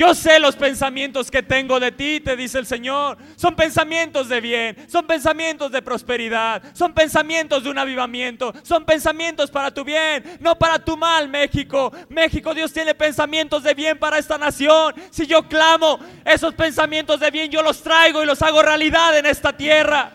[0.00, 3.18] Yo sé los pensamientos que tengo de ti, te dice el Señor.
[3.36, 9.50] Son pensamientos de bien, son pensamientos de prosperidad, son pensamientos de un avivamiento, son pensamientos
[9.50, 11.92] para tu bien, no para tu mal, México.
[12.08, 14.94] México, Dios tiene pensamientos de bien para esta nación.
[15.10, 19.26] Si yo clamo esos pensamientos de bien, yo los traigo y los hago realidad en
[19.26, 20.12] esta tierra.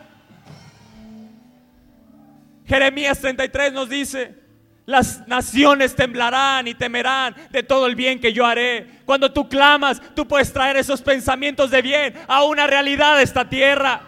[2.66, 4.34] Jeremías 33 nos dice,
[4.88, 8.95] las naciones temblarán y temerán de todo el bien que yo haré.
[9.06, 13.48] Cuando tú clamas, tú puedes traer esos pensamientos de bien a una realidad de esta
[13.48, 14.02] tierra.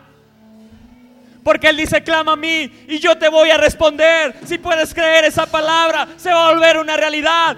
[1.43, 4.35] Porque Él dice, clama a mí y yo te voy a responder.
[4.43, 7.57] Si puedes creer esa palabra, se va a volver una realidad.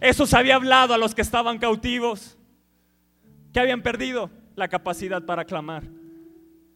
[0.00, 2.38] Eso se había hablado a los que estaban cautivos,
[3.52, 5.84] que habían perdido la capacidad para clamar.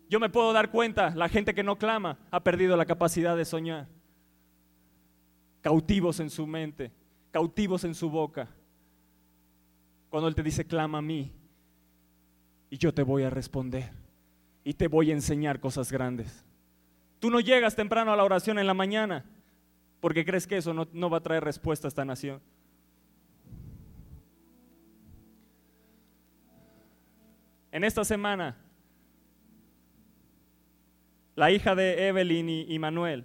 [0.08, 3.46] Yo me puedo dar cuenta, la gente que no clama ha perdido la capacidad de
[3.46, 3.88] soñar
[5.64, 6.92] cautivos en su mente,
[7.34, 8.48] cautivos en su boca.
[10.08, 11.32] Cuando Él te dice, clama a mí,
[12.70, 13.90] y yo te voy a responder,
[14.62, 16.44] y te voy a enseñar cosas grandes.
[17.18, 19.24] Tú no llegas temprano a la oración en la mañana,
[19.98, 22.40] porque crees que eso no, va a traer respuesta a esta nación.
[27.72, 28.56] En esta semana,
[31.34, 33.24] la hija de Evelyn y Manuel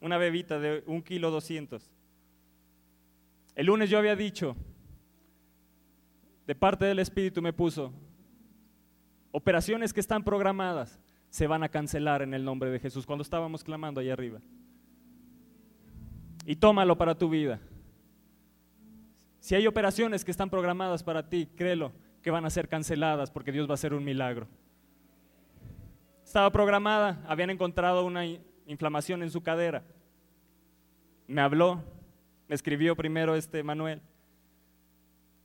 [0.00, 1.90] una bebita de un kilo doscientos.
[3.56, 4.54] El lunes yo había dicho,
[6.46, 7.92] de parte del Espíritu me puso,
[9.32, 13.64] operaciones que están programadas se van a cancelar en el nombre de Jesús, cuando estábamos
[13.64, 14.40] clamando allá arriba.
[16.44, 17.58] Y tómalo para tu vida.
[19.40, 21.92] Si hay operaciones que están programadas para ti, créelo,
[22.22, 24.46] que van a ser canceladas porque Dios va a hacer un milagro.
[26.24, 28.26] Estaba programada, habían encontrado una
[28.66, 29.82] inflamación en su cadera.
[31.26, 31.82] Me habló,
[32.48, 34.00] me escribió primero este Manuel.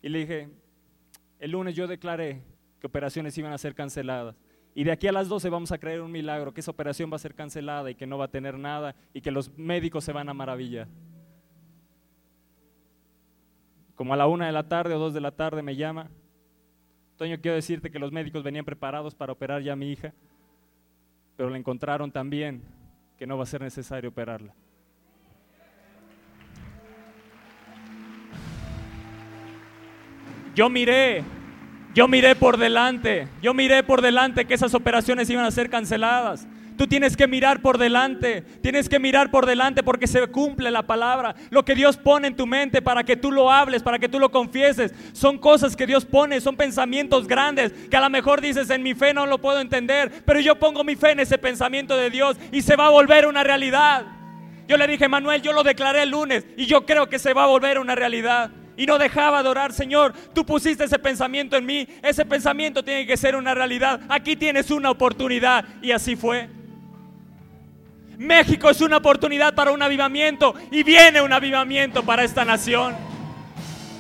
[0.02, 0.50] Y le dije,
[1.40, 2.42] el lunes yo declaré
[2.80, 4.36] que operaciones iban a ser canceladas.
[4.74, 7.18] Y de aquí a las 12 vamos a creer un milagro, que esa operación va
[7.18, 10.14] a ser cancelada y que no va a tener nada y que los médicos se
[10.14, 10.88] van a maravillar.
[13.96, 16.10] Como a la una de la tarde o dos de la tarde me llama.
[17.18, 20.14] Toño, quiero decirte que los médicos venían preparados para operar ya a mi hija,
[21.36, 22.64] pero le encontraron también
[23.18, 24.56] que no va a ser necesario operarla.
[30.56, 31.24] Yo miré,
[31.94, 36.48] yo miré por delante, yo miré por delante que esas operaciones iban a ser canceladas.
[36.78, 40.82] Tú tienes que mirar por delante, tienes que mirar por delante porque se cumple la
[40.82, 41.36] palabra.
[41.52, 44.20] Lo que Dios pone en tu mente para que tú lo hables, para que tú
[44.20, 48.70] lo confieses, son cosas que Dios pone, son pensamientos grandes que a lo mejor dices
[48.72, 51.96] en mi fe no lo puedo entender, pero yo pongo mi fe en ese pensamiento
[51.96, 54.06] de Dios y se va a volver una realidad.
[54.68, 57.44] Yo le dije, Manuel, yo lo declaré el lunes y yo creo que se va
[57.44, 58.50] a volver una realidad.
[58.82, 63.06] Y no dejaba de orar, Señor, tú pusiste ese pensamiento en mí, ese pensamiento tiene
[63.06, 64.02] que ser una realidad.
[64.10, 66.50] Aquí tienes una oportunidad y así fue.
[68.18, 72.96] México es una oportunidad para un avivamiento y viene un avivamiento para esta nación.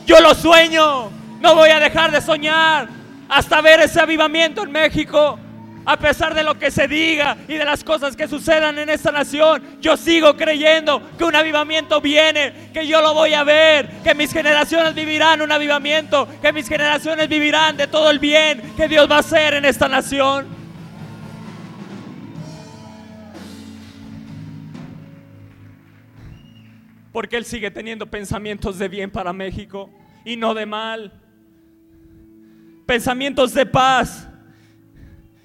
[0.07, 2.89] Yo lo sueño, No voy a dejar de soñar
[3.29, 5.37] hasta ver ese avivamiento en México.
[5.83, 9.11] A pesar de lo que se diga y de las cosas que sucedan en esta
[9.11, 14.13] nación, yo sigo creyendo que un avivamiento viene, que yo lo voy a ver, que
[14.13, 19.09] mis generaciones vivirán un avivamiento, que mis generaciones vivirán de todo el bien que Dios
[19.09, 20.47] va a hacer en esta nación.
[27.11, 29.89] Porque Él sigue teniendo pensamientos de bien para México
[30.23, 31.11] y no de mal.
[32.85, 34.27] Pensamientos de paz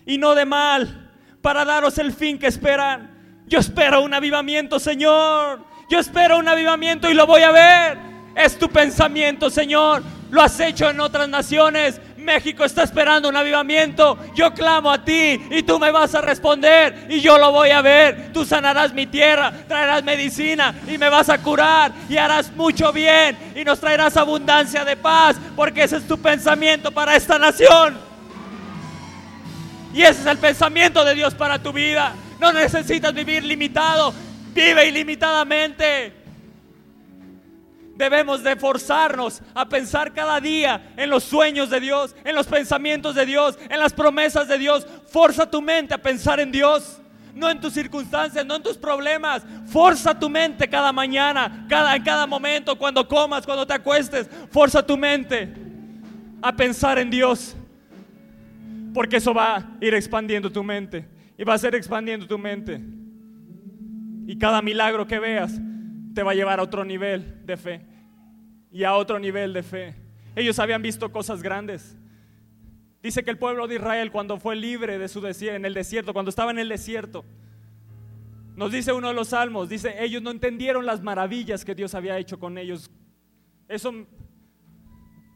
[0.07, 1.11] y no de mal,
[1.42, 3.45] para daros el fin que esperan.
[3.47, 5.64] Yo espero un avivamiento, Señor.
[5.88, 7.99] Yo espero un avivamiento y lo voy a ver.
[8.35, 10.03] Es tu pensamiento, Señor.
[10.31, 12.01] Lo has hecho en otras naciones.
[12.16, 14.19] México está esperando un avivamiento.
[14.35, 17.83] Yo clamo a ti y tú me vas a responder y yo lo voy a
[17.83, 18.33] ver.
[18.33, 23.37] Tú sanarás mi tierra, traerás medicina y me vas a curar y harás mucho bien
[23.55, 28.06] y nos traerás abundancia de paz porque ese es tu pensamiento para esta nación.
[29.97, 32.15] Y ese es el pensamiento de Dios para tu vida.
[32.39, 34.13] No necesitas vivir limitado,
[34.53, 36.13] vive ilimitadamente.
[37.95, 43.15] Debemos de forzarnos a pensar cada día en los sueños de Dios, en los pensamientos
[43.15, 44.87] de Dios, en las promesas de Dios.
[45.07, 46.99] Forza tu mente a pensar en Dios,
[47.35, 49.45] no en tus circunstancias, no en tus problemas.
[49.65, 54.29] Forza tu mente cada mañana, cada, en cada momento, cuando comas, cuando te acuestes.
[54.51, 55.55] Forza tu mente
[56.43, 57.56] a pensar en Dios
[58.97, 61.07] porque eso va a ir expandiendo tu mente
[61.37, 62.81] y va a ser expandiendo tu mente.
[64.27, 65.61] Y cada milagro que veas
[66.15, 67.85] te va a llevar a otro nivel de fe
[68.73, 69.95] y a otro nivel de fe.
[70.35, 71.95] Ellos habían visto cosas grandes.
[73.03, 76.15] Dice que el pueblo de Israel cuando fue libre de su desierto, en el desierto,
[76.15, 77.27] cuando estaba en el desierto,
[78.55, 82.17] nos dice uno de los salmos, dice, ellos no entendieron las maravillas que Dios había
[82.17, 82.91] hecho con ellos.
[83.69, 83.93] Eso,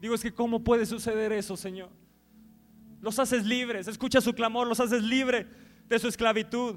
[0.01, 2.00] digo, es que ¿cómo puede suceder eso, Señor?
[3.01, 5.47] Los haces libres, escucha su clamor, los haces libre
[5.89, 6.77] de su esclavitud.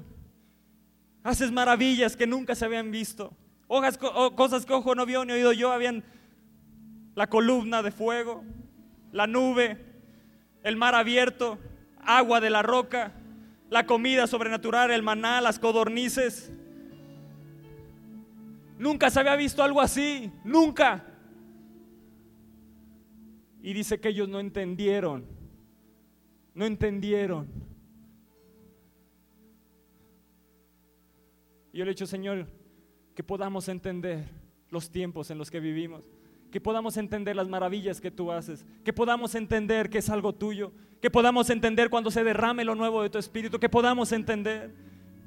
[1.22, 3.36] Haces maravillas que nunca se habían visto.
[3.66, 5.72] cosas que ojo no vio ni oído yo.
[5.72, 6.04] Habían
[7.14, 8.42] la columna de fuego,
[9.12, 9.78] la nube,
[10.62, 11.58] el mar abierto,
[12.00, 13.12] agua de la roca,
[13.70, 16.52] la comida sobrenatural, el maná, las codornices.
[18.78, 21.04] Nunca se había visto algo así, nunca.
[23.62, 25.33] Y dice que ellos no entendieron
[26.54, 27.48] no entendieron.
[31.72, 32.46] Y yo le he dicho, Señor,
[33.14, 34.24] que podamos entender
[34.70, 36.08] los tiempos en los que vivimos,
[36.50, 40.72] que podamos entender las maravillas que tú haces, que podamos entender que es algo tuyo,
[41.02, 44.72] que podamos entender cuando se derrame lo nuevo de tu Espíritu, que podamos entender,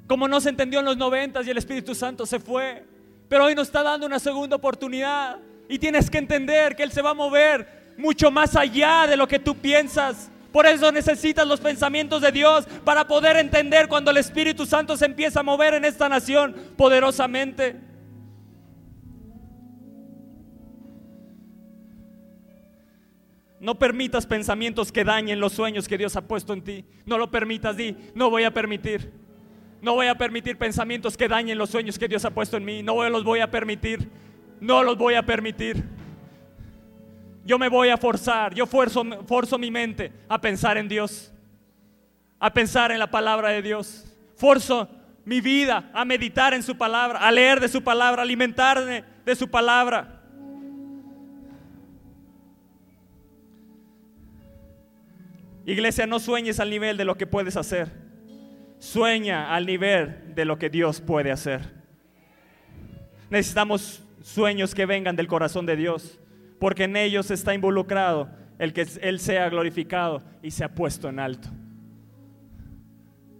[0.06, 2.84] como no se entendió en los noventas y el Espíritu Santo se fue,
[3.28, 5.38] pero hoy nos está dando una segunda oportunidad
[5.68, 9.28] y tienes que entender que Él se va a mover mucho más allá de lo
[9.28, 10.30] que tú piensas.
[10.58, 15.04] Por eso necesitas los pensamientos de Dios para poder entender cuando el Espíritu Santo se
[15.04, 17.76] empieza a mover en esta nación poderosamente.
[23.60, 26.84] No permitas pensamientos que dañen los sueños que Dios ha puesto en ti.
[27.06, 29.12] No lo permitas, di, no voy a permitir.
[29.80, 32.82] No voy a permitir pensamientos que dañen los sueños que Dios ha puesto en mí.
[32.82, 34.10] No los voy a permitir.
[34.58, 35.97] No los voy a permitir
[37.48, 41.32] yo me voy a forzar, yo forzo, forzo mi mente a pensar en Dios,
[42.38, 44.04] a pensar en la palabra de Dios.
[44.36, 44.86] Forzo
[45.24, 49.34] mi vida a meditar en su palabra, a leer de su palabra, a alimentarme de
[49.34, 50.20] su palabra.
[55.64, 57.90] Iglesia, no sueñes al nivel de lo que puedes hacer.
[58.78, 61.62] Sueña al nivel de lo que Dios puede hacer.
[63.30, 66.20] Necesitamos sueños que vengan del corazón de Dios
[66.58, 71.48] porque en ellos está involucrado el que Él sea glorificado y sea puesto en alto.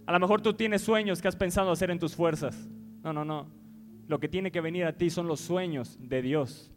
[0.05, 2.67] A lo mejor tú tienes sueños que has pensado hacer en tus fuerzas.
[3.03, 3.47] No, no, no.
[4.07, 6.71] Lo que tiene que venir a ti son los sueños de Dios.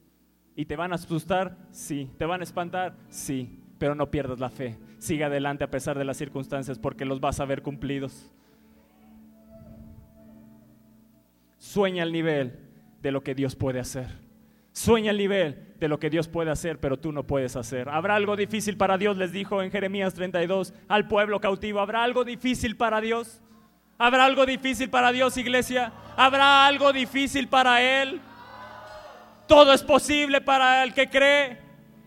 [0.54, 1.56] ¿Y te van a asustar?
[1.70, 2.10] Sí.
[2.18, 2.94] ¿Te van a espantar?
[3.08, 3.58] Sí.
[3.78, 4.78] Pero no pierdas la fe.
[4.98, 8.30] Sigue adelante a pesar de las circunstancias porque los vas a ver cumplidos.
[11.56, 12.58] Sueña al nivel
[13.00, 14.08] de lo que Dios puede hacer.
[14.72, 17.88] Sueña el nivel de lo que Dios puede hacer, pero tú no puedes hacer.
[17.88, 21.80] Habrá algo difícil para Dios, les dijo en Jeremías 32 al pueblo cautivo.
[21.80, 23.42] Habrá algo difícil para Dios.
[23.98, 25.92] Habrá algo difícil para Dios, iglesia.
[26.16, 28.20] Habrá algo difícil para Él.
[29.46, 31.58] Todo es posible para el que cree.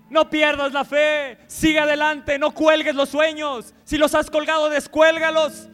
[0.09, 1.38] No pierdas la fe.
[1.47, 2.39] Sigue adelante.
[2.39, 3.76] No cuelgues los sueños.
[3.84, 5.70] Si los has colgado, descuélgalos.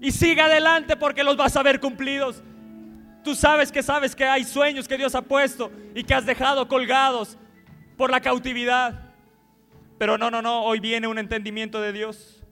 [0.00, 2.42] Y sigue adelante porque los vas a ver cumplidos.
[3.24, 6.68] Tú sabes que sabes que hay sueños que Dios ha puesto y que has dejado
[6.68, 7.38] colgados
[7.96, 9.14] por la cautividad.
[9.98, 12.44] Pero no, no, no, hoy viene un entendimiento de Dios.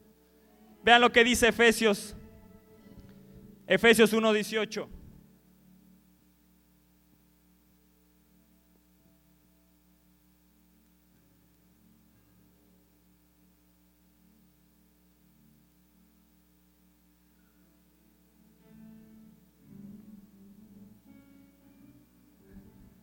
[0.82, 2.16] Vean lo que dice Efesios.
[3.66, 4.88] Efesios 1:18.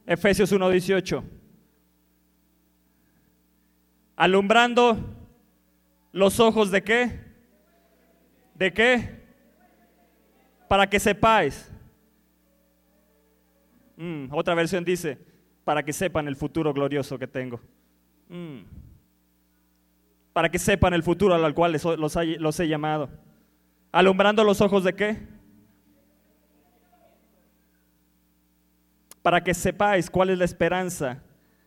[0.09, 1.23] Efesios 1:18.
[4.15, 4.97] Alumbrando
[6.11, 7.19] los ojos de qué?
[8.55, 9.21] ¿De qué?
[10.67, 11.71] Para que sepáis.
[13.97, 15.19] Mm, otra versión dice,
[15.63, 17.61] para que sepan el futuro glorioso que tengo.
[18.29, 18.61] Mm.
[20.33, 23.11] Para que sepan el futuro al cual los, he llamado.
[23.91, 25.38] Alumbrando los ojos de qué?
[29.21, 31.21] Para que sepáis cuál es la esperanza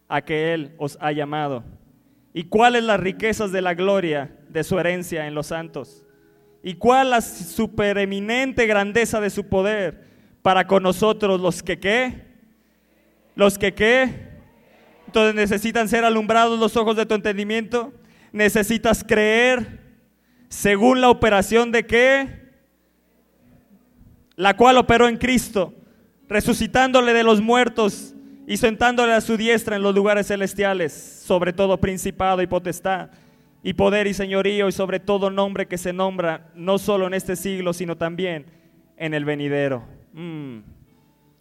[0.08, 1.64] a que Él os ha llamado
[2.34, 6.04] y cuáles las riquezas de la gloria de su herencia en los santos
[6.62, 10.06] y cuál la supereminente grandeza de su poder
[10.42, 12.26] para con nosotros los que qué,
[13.34, 14.30] los que qué,
[15.06, 17.92] entonces necesitan ser alumbrados los ojos de tu entendimiento,
[18.32, 19.80] necesitas creer
[20.48, 22.42] según la operación de qué,
[24.36, 25.74] la cual operó en Cristo
[26.32, 28.14] resucitándole de los muertos
[28.46, 33.10] y sentándole a su diestra en los lugares celestiales, sobre todo principado y potestad,
[33.62, 37.36] y poder y señorío, y sobre todo nombre que se nombra, no solo en este
[37.36, 38.46] siglo, sino también
[38.96, 39.84] en el venidero.
[40.14, 40.60] Mm.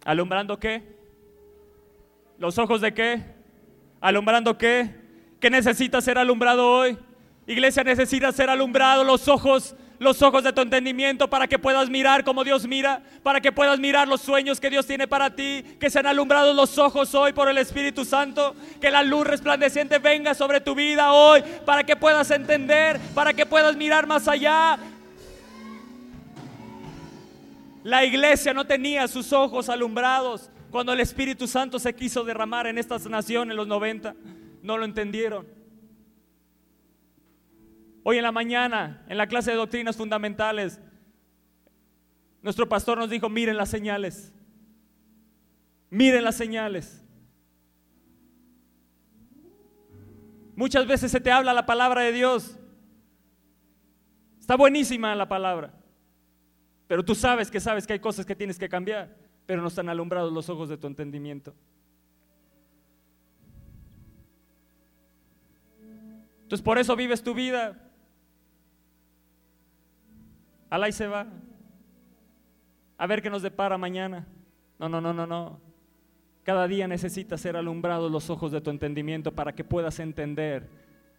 [0.04, 0.82] ¿Alumbrando qué?
[2.38, 3.22] ¿Los ojos de qué?
[4.00, 4.94] ¿Alumbrando qué?
[5.40, 6.98] ¿Qué necesita ser alumbrado hoy?
[7.46, 12.24] Iglesia necesita ser alumbrado los ojos los ojos de tu entendimiento para que puedas mirar
[12.24, 15.90] como Dios mira, para que puedas mirar los sueños que Dios tiene para ti, que
[15.90, 20.60] sean alumbrados los ojos hoy por el Espíritu Santo, que la luz resplandeciente venga sobre
[20.60, 24.78] tu vida hoy, para que puedas entender, para que puedas mirar más allá.
[27.84, 32.78] La iglesia no tenía sus ojos alumbrados cuando el Espíritu Santo se quiso derramar en
[32.78, 34.14] esta nación en los 90.
[34.62, 35.61] No lo entendieron.
[38.04, 40.80] Hoy en la mañana, en la clase de doctrinas fundamentales,
[42.42, 44.34] nuestro pastor nos dijo, miren las señales,
[45.88, 47.04] miren las señales.
[50.56, 52.58] Muchas veces se te habla la palabra de Dios.
[54.40, 55.72] Está buenísima la palabra.
[56.88, 59.88] Pero tú sabes que sabes que hay cosas que tienes que cambiar, pero no están
[59.88, 61.54] alumbrados los ojos de tu entendimiento.
[66.42, 67.91] Entonces por eso vives tu vida
[70.72, 71.26] Alá y se va.
[72.96, 74.26] A ver qué nos depara mañana.
[74.78, 75.60] No, no, no, no, no.
[76.44, 80.70] Cada día necesitas ser alumbrados los ojos de tu entendimiento para que puedas entender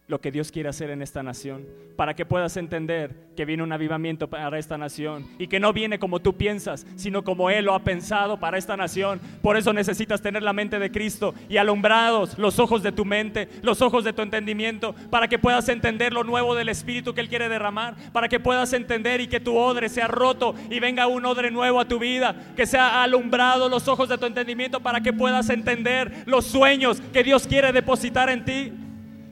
[0.06, 3.72] lo que Dios quiere hacer en esta nación, para que puedas entender que viene un
[3.72, 7.74] avivamiento para esta nación y que no viene como tú piensas, sino como Él lo
[7.74, 9.18] ha pensado para esta nación.
[9.40, 13.48] Por eso necesitas tener la mente de Cristo y alumbrados los ojos de tu mente,
[13.62, 17.28] los ojos de tu entendimiento, para que puedas entender lo nuevo del Espíritu que Él
[17.30, 21.24] quiere derramar, para que puedas entender y que tu odre sea roto y venga un
[21.24, 25.14] odre nuevo a tu vida, que sea alumbrado los ojos de tu entendimiento para que
[25.14, 28.72] puedas entender los sueños que Dios quiere depositar en ti.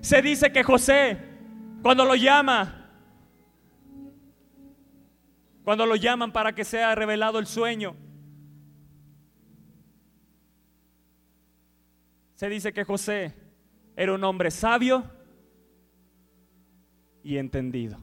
[0.02, 1.16] Se dice que José,
[1.80, 2.90] cuando lo llama,
[5.62, 7.94] cuando lo llaman para que sea revelado el sueño,
[12.34, 13.32] se dice que José
[13.94, 15.04] era un hombre sabio
[17.22, 17.96] y entendido.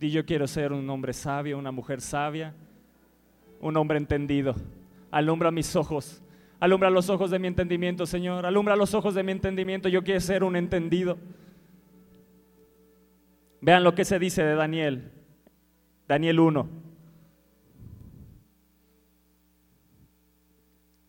[0.00, 2.54] Y yo quiero ser un hombre sabio, una mujer sabia,
[3.60, 4.54] un hombre entendido.
[5.10, 6.22] Alumbra mis ojos
[6.64, 8.46] Alumbra los ojos de mi entendimiento, Señor.
[8.46, 9.90] Alumbra los ojos de mi entendimiento.
[9.90, 11.18] Yo quiero ser un entendido.
[13.60, 15.12] Vean lo que se dice de Daniel.
[16.08, 16.68] Daniel 1.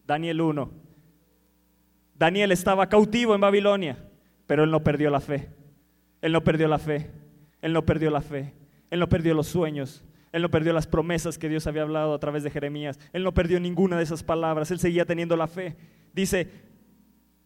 [0.06, 0.72] Daniel 1.
[2.16, 3.98] Daniel estaba cautivo en Babilonia,
[4.48, 5.52] pero él no perdió la fe.
[6.22, 7.12] Él no perdió la fe.
[7.62, 8.54] Él no perdió la fe.
[8.90, 10.04] Él no perdió los sueños.
[10.36, 13.00] Él no perdió las promesas que Dios había hablado a través de Jeremías.
[13.14, 14.70] Él no perdió ninguna de esas palabras.
[14.70, 15.78] Él seguía teniendo la fe.
[16.12, 16.52] Dice,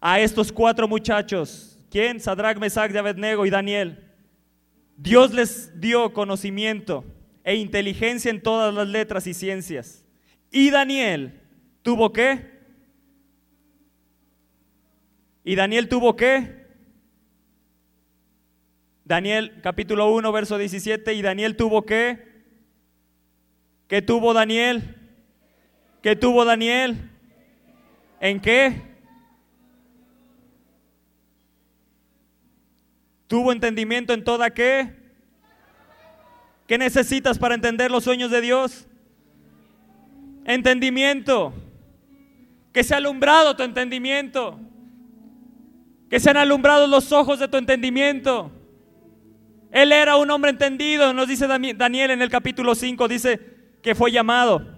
[0.01, 2.19] a estos cuatro muchachos, ¿quién?
[2.19, 4.11] Sadrach, Mesach, Abednego y Daniel.
[4.97, 7.05] Dios les dio conocimiento
[7.43, 10.03] e inteligencia en todas las letras y ciencias.
[10.49, 11.39] Y Daniel
[11.83, 12.57] tuvo qué?
[15.43, 16.65] ¿Y Daniel tuvo qué?
[19.05, 21.13] Daniel capítulo 1, verso 17.
[21.13, 22.28] ¿Y Daniel tuvo qué?
[23.89, 24.95] ¿Qué tuvo Daniel?
[26.03, 27.09] ¿Qué tuvo Daniel?
[28.21, 28.83] ¿En qué?
[33.25, 34.93] Tuvo entendimiento en toda qué.
[36.67, 38.87] ¿Qué necesitas para entender los sueños de Dios?
[40.45, 41.51] Entendimiento.
[42.71, 44.59] Que sea alumbrado tu entendimiento.
[46.11, 48.51] Que sean alumbrados los ojos de tu entendimiento.
[49.71, 54.11] Él era un hombre entendido, nos dice Daniel en el capítulo 5, dice que fue
[54.11, 54.77] llamado.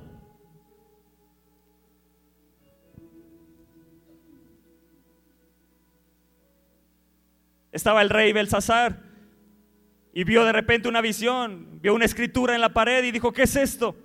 [7.71, 8.99] Estaba el rey Belsasar
[10.13, 13.43] y vio de repente una visión, vio una escritura en la pared y dijo, ¿qué
[13.43, 13.95] es esto?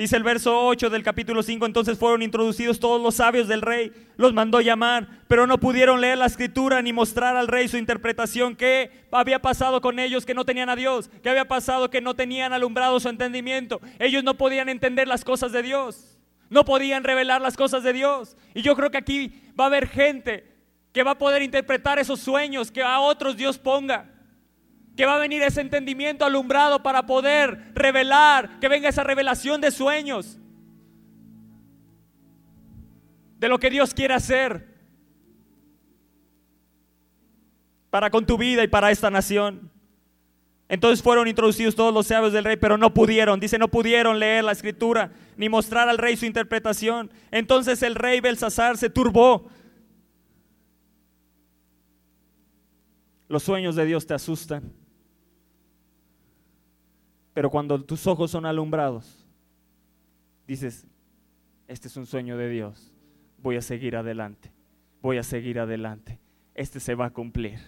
[0.00, 3.92] Dice el verso 8 del capítulo 5, entonces fueron introducidos todos los sabios del rey,
[4.16, 8.56] los mandó llamar, pero no pudieron leer la escritura ni mostrar al rey su interpretación,
[8.56, 12.14] qué había pasado con ellos que no tenían a Dios, qué había pasado que no
[12.14, 16.16] tenían alumbrado su entendimiento, ellos no podían entender las cosas de Dios,
[16.48, 18.38] no podían revelar las cosas de Dios.
[18.54, 20.46] Y yo creo que aquí va a haber gente
[20.94, 24.09] que va a poder interpretar esos sueños que a otros Dios ponga
[24.96, 29.70] que va a venir ese entendimiento alumbrado para poder revelar, que venga esa revelación de
[29.70, 30.38] sueños,
[33.38, 34.68] de lo que Dios quiere hacer
[37.90, 39.70] para con tu vida y para esta nación.
[40.68, 44.44] Entonces fueron introducidos todos los sabios del rey, pero no pudieron, dice, no pudieron leer
[44.44, 47.10] la escritura ni mostrar al rey su interpretación.
[47.32, 49.48] Entonces el rey Belsasar se turbó.
[53.26, 54.79] Los sueños de Dios te asustan.
[57.40, 59.26] Pero cuando tus ojos son alumbrados,
[60.46, 60.86] dices,
[61.68, 62.92] este es un sueño de Dios,
[63.38, 64.52] voy a seguir adelante,
[65.00, 66.20] voy a seguir adelante,
[66.54, 67.58] este se va a cumplir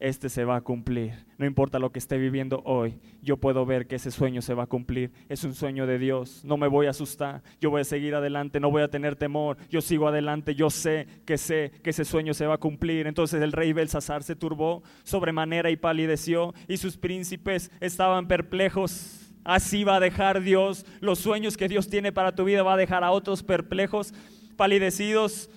[0.00, 1.26] este se va a cumplir.
[1.38, 4.64] No importa lo que esté viviendo hoy, yo puedo ver que ese sueño se va
[4.64, 5.12] a cumplir.
[5.28, 6.44] Es un sueño de Dios.
[6.44, 7.42] No me voy a asustar.
[7.60, 9.56] Yo voy a seguir adelante, no voy a tener temor.
[9.70, 10.54] Yo sigo adelante.
[10.54, 13.06] Yo sé que sé que ese sueño se va a cumplir.
[13.06, 19.32] Entonces el rey Belsasar se turbó sobremanera y palideció y sus príncipes estaban perplejos.
[19.44, 22.76] Así va a dejar Dios los sueños que Dios tiene para tu vida, va a
[22.76, 24.12] dejar a otros perplejos,
[24.56, 25.48] palidecidos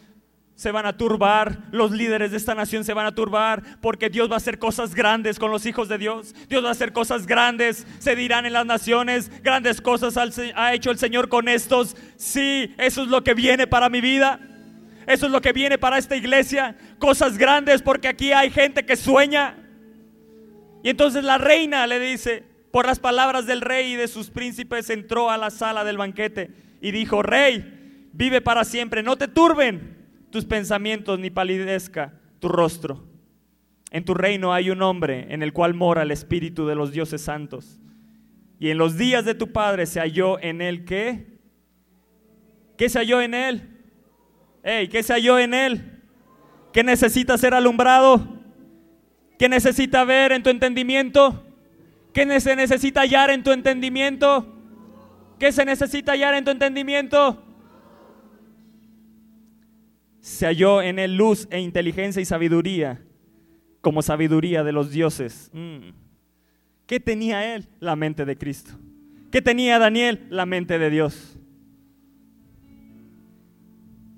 [0.62, 4.30] se van a turbar, los líderes de esta nación se van a turbar, porque Dios
[4.30, 6.36] va a hacer cosas grandes con los hijos de Dios.
[6.50, 10.92] Dios va a hacer cosas grandes, se dirán en las naciones, grandes cosas ha hecho
[10.92, 11.98] el Señor con estos.
[12.16, 14.40] Sí, eso es lo que viene para mi vida.
[15.08, 16.78] Eso es lo que viene para esta iglesia.
[17.00, 19.56] Cosas grandes porque aquí hay gente que sueña.
[20.84, 24.92] Y entonces la reina le dice, por las palabras del rey y de sus príncipes,
[24.92, 26.52] entró a la sala del banquete
[26.82, 30.01] y dijo, rey, vive para siempre, no te turben
[30.32, 33.06] tus pensamientos ni palidezca tu rostro.
[33.92, 37.22] En tu reino hay un hombre en el cual mora el espíritu de los dioses
[37.22, 37.80] santos.
[38.60, 41.40] Y en los días de tu padre se halló en él qué?
[42.78, 43.70] ¿Qué se halló en él?
[44.64, 46.02] Hey, ¿qué se halló en él?
[46.72, 48.40] ¿Qué necesita ser alumbrado?
[49.38, 51.44] ¿Qué necesita ver en tu entendimiento?
[52.14, 54.56] ¿Qué se necesita hallar en tu entendimiento?
[55.40, 57.44] ¿Qué se necesita hallar en tu entendimiento?
[60.22, 63.04] Se halló en él luz e inteligencia y sabiduría,
[63.82, 65.50] como sabiduría de los dioses.
[65.52, 65.90] Mm.
[66.86, 67.68] ¿Qué tenía él?
[67.80, 68.74] La mente de Cristo.
[69.32, 70.28] ¿Qué tenía Daniel?
[70.30, 71.38] La mente de Dios.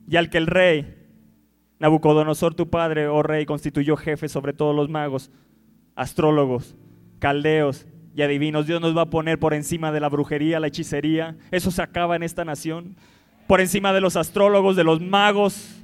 [0.07, 0.95] Y al que el rey,
[1.79, 5.31] Nabucodonosor tu padre, oh rey, constituyó jefe sobre todos los magos,
[5.95, 6.75] astrólogos,
[7.19, 7.85] caldeos
[8.15, 11.37] y adivinos, Dios nos va a poner por encima de la brujería, la hechicería.
[11.51, 12.95] Eso se acaba en esta nación.
[13.47, 15.82] Por encima de los astrólogos, de los magos,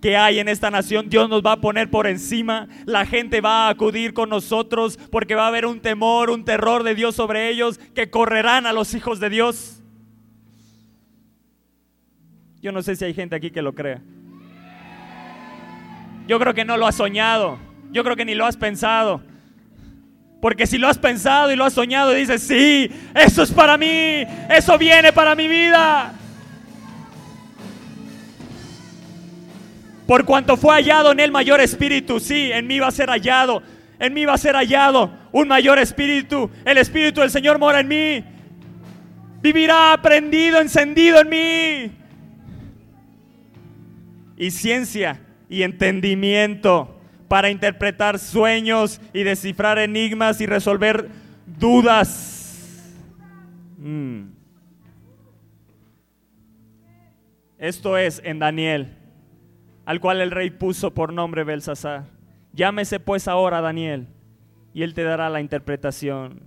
[0.00, 2.68] que hay en esta nación, Dios nos va a poner por encima.
[2.84, 6.82] La gente va a acudir con nosotros porque va a haber un temor, un terror
[6.82, 9.82] de Dios sobre ellos que correrán a los hijos de Dios.
[12.60, 14.00] Yo no sé si hay gente aquí que lo crea.
[16.26, 17.58] Yo creo que no lo has soñado.
[17.90, 19.22] Yo creo que ni lo has pensado.
[20.40, 24.24] Porque si lo has pensado y lo has soñado, dices, sí, eso es para mí,
[24.50, 26.17] eso viene para mi vida.
[30.08, 33.62] Por cuanto fue hallado en él mayor espíritu, sí, en mí va a ser hallado.
[33.98, 36.50] En mí va a ser hallado un mayor espíritu.
[36.64, 38.24] El espíritu del Señor mora en mí.
[39.42, 41.92] Vivirá aprendido, encendido en mí.
[44.38, 46.98] Y ciencia y entendimiento
[47.28, 51.10] para interpretar sueños y descifrar enigmas y resolver
[51.44, 52.96] dudas.
[53.76, 54.28] Mm.
[57.58, 58.97] Esto es en Daniel
[59.88, 62.04] al cual el rey puso por nombre Belsasar.
[62.52, 64.06] Llámese pues ahora Daniel,
[64.74, 66.42] y él te dará la interpretación.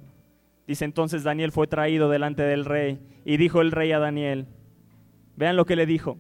[0.68, 4.46] Dice entonces Daniel fue traído delante del rey, y dijo el rey a Daniel,
[5.38, 6.20] vean lo que le dijo,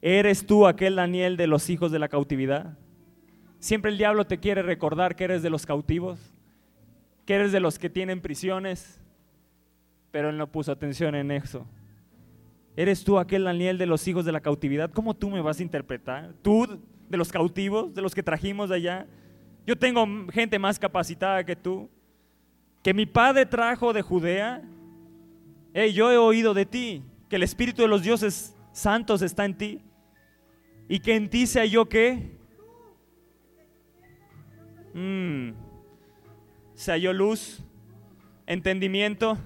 [0.00, 2.78] ¿Eres tú aquel Daniel de los hijos de la cautividad?
[3.58, 6.20] Siempre el diablo te quiere recordar que eres de los cautivos,
[7.26, 9.00] que eres de los que tienen prisiones,
[10.12, 11.66] pero él no puso atención en eso.
[12.78, 14.92] ¿Eres tú aquel Daniel de los hijos de la cautividad?
[14.92, 16.32] ¿Cómo tú me vas a interpretar?
[16.42, 19.06] ¿Tú de los cautivos, de los que trajimos de allá?
[19.66, 21.90] Yo tengo gente más capacitada que tú.
[22.84, 24.62] Que mi padre trajo de Judea.
[25.92, 29.80] Yo he oído de ti que el Espíritu de los dioses santos está en ti.
[30.88, 32.38] Y que en ti sea yo qué?
[34.94, 35.50] Mm.
[36.74, 37.60] Se halló luz,
[38.46, 39.36] entendimiento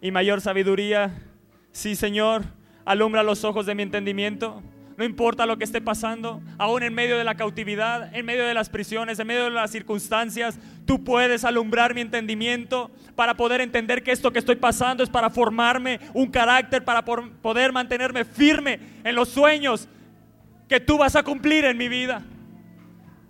[0.00, 1.28] y mayor sabiduría.
[1.70, 2.44] Sí, Señor,
[2.84, 4.62] alumbra los ojos de mi entendimiento.
[4.96, 8.54] No importa lo que esté pasando, aún en medio de la cautividad, en medio de
[8.54, 14.02] las prisiones, en medio de las circunstancias, tú puedes alumbrar mi entendimiento para poder entender
[14.02, 19.14] que esto que estoy pasando es para formarme un carácter, para poder mantenerme firme en
[19.14, 19.88] los sueños
[20.68, 22.22] que tú vas a cumplir en mi vida.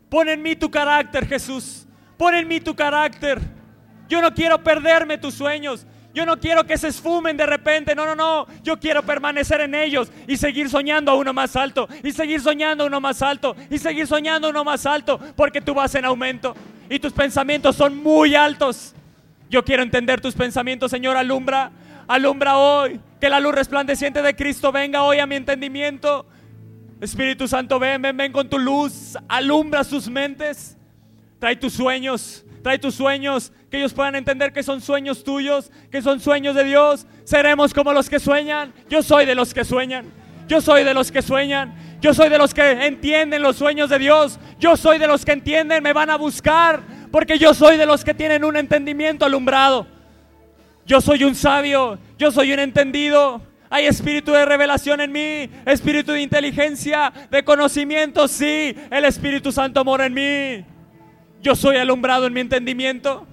[0.08, 1.86] Pon en mí tu carácter, Jesús.
[2.18, 3.40] Pon en mí tu carácter.
[4.08, 5.86] Yo no quiero perderme tus sueños.
[6.14, 7.94] Yo no quiero que se esfumen de repente.
[7.94, 8.46] No, no, no.
[8.62, 11.88] Yo quiero permanecer en ellos y seguir soñando a uno más alto.
[12.02, 13.56] Y seguir soñando a uno más alto.
[13.70, 15.18] Y seguir soñando a uno más alto.
[15.36, 16.54] Porque tú vas en aumento.
[16.90, 18.94] Y tus pensamientos son muy altos.
[19.48, 21.16] Yo quiero entender tus pensamientos, Señor.
[21.16, 21.70] Alumbra.
[22.06, 23.00] Alumbra hoy.
[23.20, 26.26] Que la luz resplandeciente de Cristo venga hoy a mi entendimiento.
[27.02, 30.76] Espíritu Santo, ven, ven, ven con tu luz, alumbra sus mentes,
[31.40, 36.00] trae tus sueños, trae tus sueños, que ellos puedan entender que son sueños tuyos, que
[36.00, 37.06] son sueños de Dios.
[37.24, 38.72] Seremos como los que sueñan.
[38.88, 40.06] Yo soy de los que sueñan.
[40.48, 41.74] Yo soy de los que sueñan.
[42.00, 44.38] Yo soy de los que entienden los sueños de Dios.
[44.58, 48.04] Yo soy de los que entienden, me van a buscar, porque yo soy de los
[48.04, 49.86] que tienen un entendimiento alumbrado.
[50.84, 53.40] Yo soy un sabio, yo soy un entendido.
[53.70, 58.76] Hay espíritu de revelación en mí, espíritu de inteligencia, de conocimiento, sí.
[58.90, 60.71] El Espíritu Santo mora en mí.
[61.42, 63.26] Yo soy alumbrado en mi entendimiento.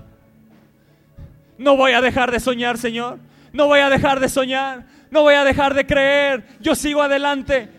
[1.58, 3.20] No voy a dejar de soñar, Señor.
[3.54, 4.86] No voy a dejar de soñar.
[5.12, 6.44] No voy a dejar de creer.
[6.60, 7.70] Yo sigo adelante.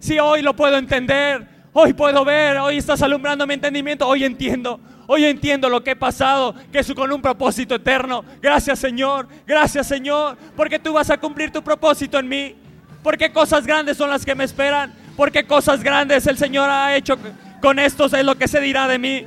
[0.00, 4.78] Si hoy lo puedo entender, hoy puedo ver, hoy estás alumbrando mi entendimiento, hoy entiendo.
[5.06, 8.24] Hoy entiendo lo que he pasado, que es con un propósito eterno.
[8.40, 12.54] Gracias Señor, gracias Señor, porque tú vas a cumplir tu propósito en mí.
[13.02, 14.94] Porque cosas grandes son las que me esperan.
[15.16, 17.16] Porque cosas grandes el Señor ha hecho
[17.60, 19.26] con estos, es lo que se dirá de mí.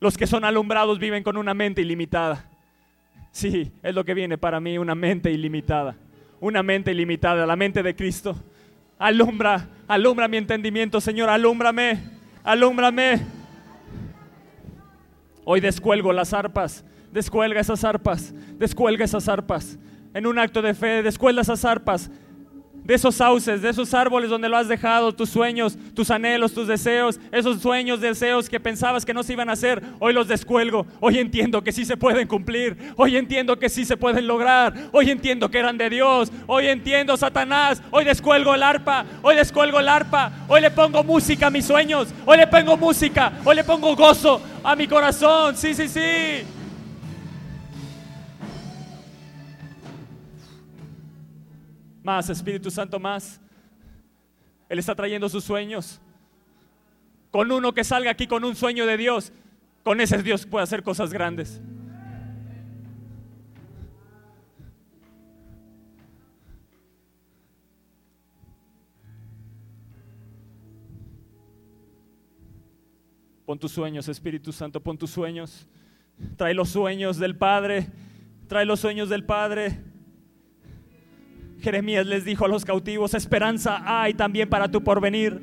[0.00, 2.46] Los que son alumbrados viven con una mente ilimitada.
[3.32, 5.94] Sí, es lo que viene para mí, una mente ilimitada.
[6.40, 8.34] Una mente ilimitada, la mente de Cristo.
[8.98, 12.00] Alumbra, alumbra mi entendimiento, Señor, alúmbrame,
[12.42, 13.20] alúmbrame.
[15.44, 19.78] Hoy descuelgo las arpas, descuelga esas arpas, descuelga esas arpas.
[20.14, 22.10] En un acto de fe, descuelga esas arpas
[22.90, 26.66] de esos sauces, de esos árboles donde lo has dejado, tus sueños, tus anhelos, tus
[26.66, 30.84] deseos, esos sueños, deseos que pensabas que no se iban a hacer, hoy los descuelgo,
[30.98, 35.08] hoy entiendo que sí se pueden cumplir, hoy entiendo que sí se pueden lograr, hoy
[35.08, 39.86] entiendo que eran de Dios, hoy entiendo Satanás, hoy descuelgo el arpa, hoy descuelgo el
[39.86, 43.94] arpa, hoy le pongo música a mis sueños, hoy le pongo música, hoy le pongo
[43.94, 46.59] gozo a mi corazón, sí, sí, sí.
[52.02, 53.40] Más, Espíritu Santo, más.
[54.68, 56.00] Él está trayendo sus sueños.
[57.30, 59.32] Con uno que salga aquí con un sueño de Dios,
[59.82, 61.60] con ese Dios puede hacer cosas grandes.
[73.50, 75.66] Pon tus sueños, Espíritu Santo, pon tus sueños.
[76.36, 77.88] Trae los sueños del Padre.
[78.46, 79.89] Trae los sueños del Padre.
[81.60, 85.40] Jeremías les dijo a los cautivos, esperanza hay también para tu porvenir.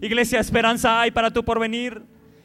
[0.00, 2.02] Iglesia, esperanza hay para tu porvenir.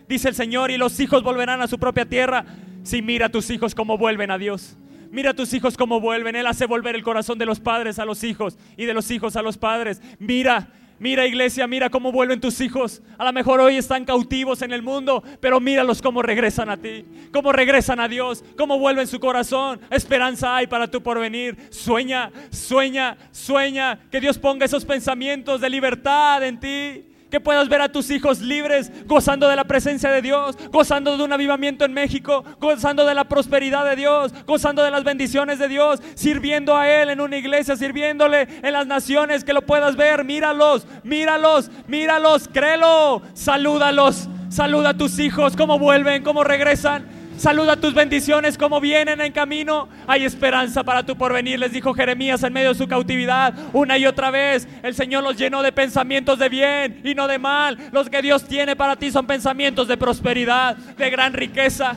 [0.08, 2.46] Dice el Señor, y los hijos volverán a su propia tierra.
[2.84, 4.78] Si mira a tus hijos cómo vuelven a Dios.
[5.12, 6.36] Mira a tus hijos cómo vuelven.
[6.36, 9.36] Él hace volver el corazón de los padres a los hijos y de los hijos
[9.36, 10.02] a los padres.
[10.20, 10.70] Mira,
[11.00, 13.02] Mira iglesia, mira cómo vuelven tus hijos.
[13.18, 17.06] A lo mejor hoy están cautivos en el mundo, pero míralos cómo regresan a ti,
[17.32, 19.80] cómo regresan a Dios, cómo vuelven su corazón.
[19.90, 21.58] Esperanza hay para tu porvenir.
[21.70, 24.00] Sueña, sueña, sueña.
[24.12, 28.42] Que Dios ponga esos pensamientos de libertad en ti que puedas ver a tus hijos
[28.42, 33.16] libres, gozando de la presencia de Dios, gozando de un avivamiento en México, gozando de
[33.16, 37.38] la prosperidad de Dios, gozando de las bendiciones de Dios, sirviendo a Él en una
[37.38, 44.90] iglesia, sirviéndole en las naciones, que lo puedas ver, míralos, míralos, míralos, créelo, salúdalos, saluda
[44.90, 47.19] a tus hijos, cómo vuelven, cómo regresan.
[47.40, 49.88] Saluda tus bendiciones como vienen en camino.
[50.08, 53.54] Hay esperanza para tu porvenir, les dijo Jeremías en medio de su cautividad.
[53.72, 57.40] Una y otra vez, el Señor los llenó de pensamientos de bien y no de
[57.40, 57.78] mal.
[57.94, 61.96] Los que Dios tiene para ti son pensamientos de prosperidad, de gran riqueza.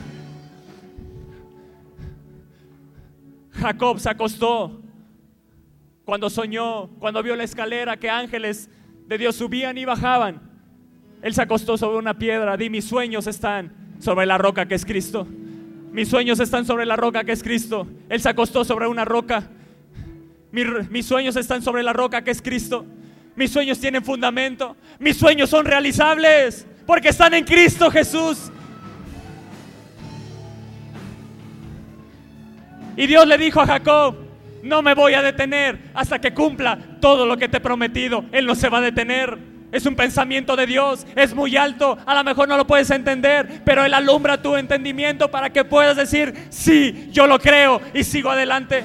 [3.51, 4.81] Jacob se acostó
[6.05, 8.69] cuando soñó, cuando vio la escalera que ángeles
[9.07, 10.41] de Dios subían y bajaban.
[11.21, 12.55] Él se acostó sobre una piedra.
[12.55, 15.25] Di, mis sueños están sobre la roca que es Cristo.
[15.91, 17.87] Mis sueños están sobre la roca que es Cristo.
[18.09, 19.49] Él se acostó sobre una roca.
[20.51, 22.85] mis sueños están sobre la roca que es Cristo.
[23.35, 24.75] Mis sueños tienen fundamento.
[24.99, 28.51] Mis sueños son realizables porque están en Cristo Jesús.
[32.97, 34.15] Y Dios le dijo a Jacob,
[34.61, 38.25] no me voy a detener hasta que cumpla todo lo que te he prometido.
[38.31, 39.52] Él no se va a detener.
[39.73, 43.61] Es un pensamiento de Dios, es muy alto, a lo mejor no lo puedes entender,
[43.65, 48.29] pero Él alumbra tu entendimiento para que puedas decir, sí, yo lo creo y sigo
[48.29, 48.83] adelante.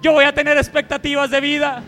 [0.00, 1.82] Yo voy a tener expectativas de vida,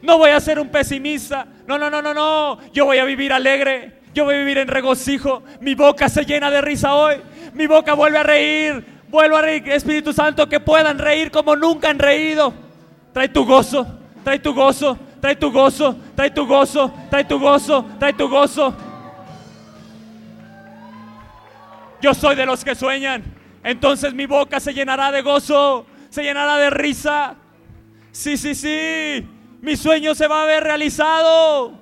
[0.00, 3.34] no voy a ser un pesimista, no, no, no, no, no, yo voy a vivir
[3.34, 7.16] alegre, yo voy a vivir en regocijo, mi boca se llena de risa hoy,
[7.52, 11.90] mi boca vuelve a reír, vuelvo a reír, Espíritu Santo, que puedan reír como nunca
[11.90, 12.54] han reído.
[13.12, 13.86] Trae tu gozo,
[14.24, 18.74] trae tu gozo, trae tu gozo, trae tu gozo, trae tu gozo, trae tu gozo.
[22.00, 23.22] Yo soy de los que sueñan.
[23.62, 27.36] Entonces mi boca se llenará de gozo, se llenará de risa.
[28.10, 29.24] Sí, sí, sí.
[29.60, 31.72] Mi sueño se va a ver realizado.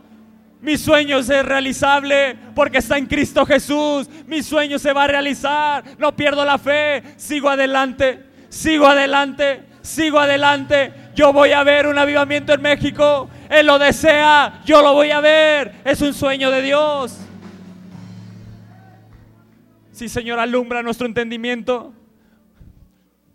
[0.61, 4.07] Mi sueño es realizable porque está en Cristo Jesús.
[4.27, 5.83] Mi sueño se va a realizar.
[5.97, 7.03] No pierdo la fe.
[7.17, 8.23] Sigo adelante.
[8.51, 9.70] Sigo adelante.
[9.83, 10.93] Sigo adelante.
[11.15, 13.29] Yo voy a ver un avivamiento en México.
[13.49, 14.61] Él lo desea.
[14.65, 15.77] Yo lo voy a ver.
[15.85, 17.19] Es un sueño de Dios.
[19.93, 21.93] Sí, Señor, alumbra nuestro entendimiento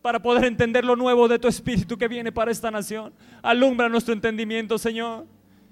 [0.01, 3.13] para poder entender lo nuevo de tu espíritu que viene para esta nación.
[3.41, 5.25] Alumbra nuestro entendimiento, Señor.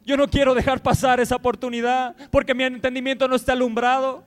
[0.05, 4.23] Yo no quiero dejar pasar esa oportunidad porque mi entendimiento no está alumbrado.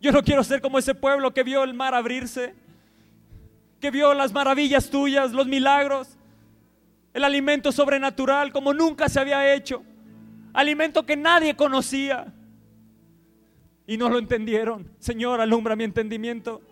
[0.00, 2.54] Yo no quiero ser como ese pueblo que vio el mar abrirse,
[3.82, 6.16] que vio las maravillas tuyas, los milagros
[7.14, 9.82] el alimento sobrenatural como nunca se había hecho,
[10.52, 12.32] alimento que nadie conocía.
[13.86, 14.88] Y no lo entendieron.
[14.98, 16.62] Señor, alumbra mi entendimiento.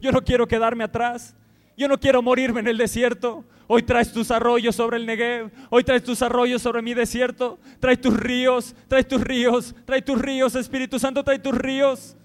[0.00, 1.36] Yo no quiero quedarme atrás.
[1.76, 3.44] Yo no quiero morirme en el desierto.
[3.66, 5.50] Hoy traes tus arroyos sobre el Negev.
[5.68, 7.58] Hoy traes tus arroyos sobre mi desierto.
[7.78, 12.16] Trae tus ríos, trae tus ríos, trae tus ríos, Espíritu Santo, trae tus ríos.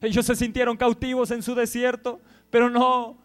[0.00, 2.20] Ellos se sintieron cautivos en su desierto,
[2.50, 3.18] pero no,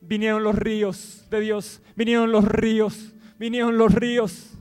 [0.00, 4.52] vinieron los ríos de Dios, vinieron los ríos, vinieron los ríos.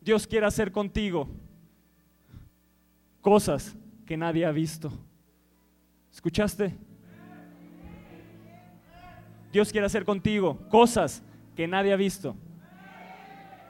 [0.00, 1.28] Dios quiere hacer contigo
[3.20, 3.76] cosas
[4.06, 4.92] que nadie ha visto.
[6.12, 6.74] ¿Escuchaste?
[9.52, 11.22] Dios quiere hacer contigo cosas
[11.54, 12.34] que nadie ha visto.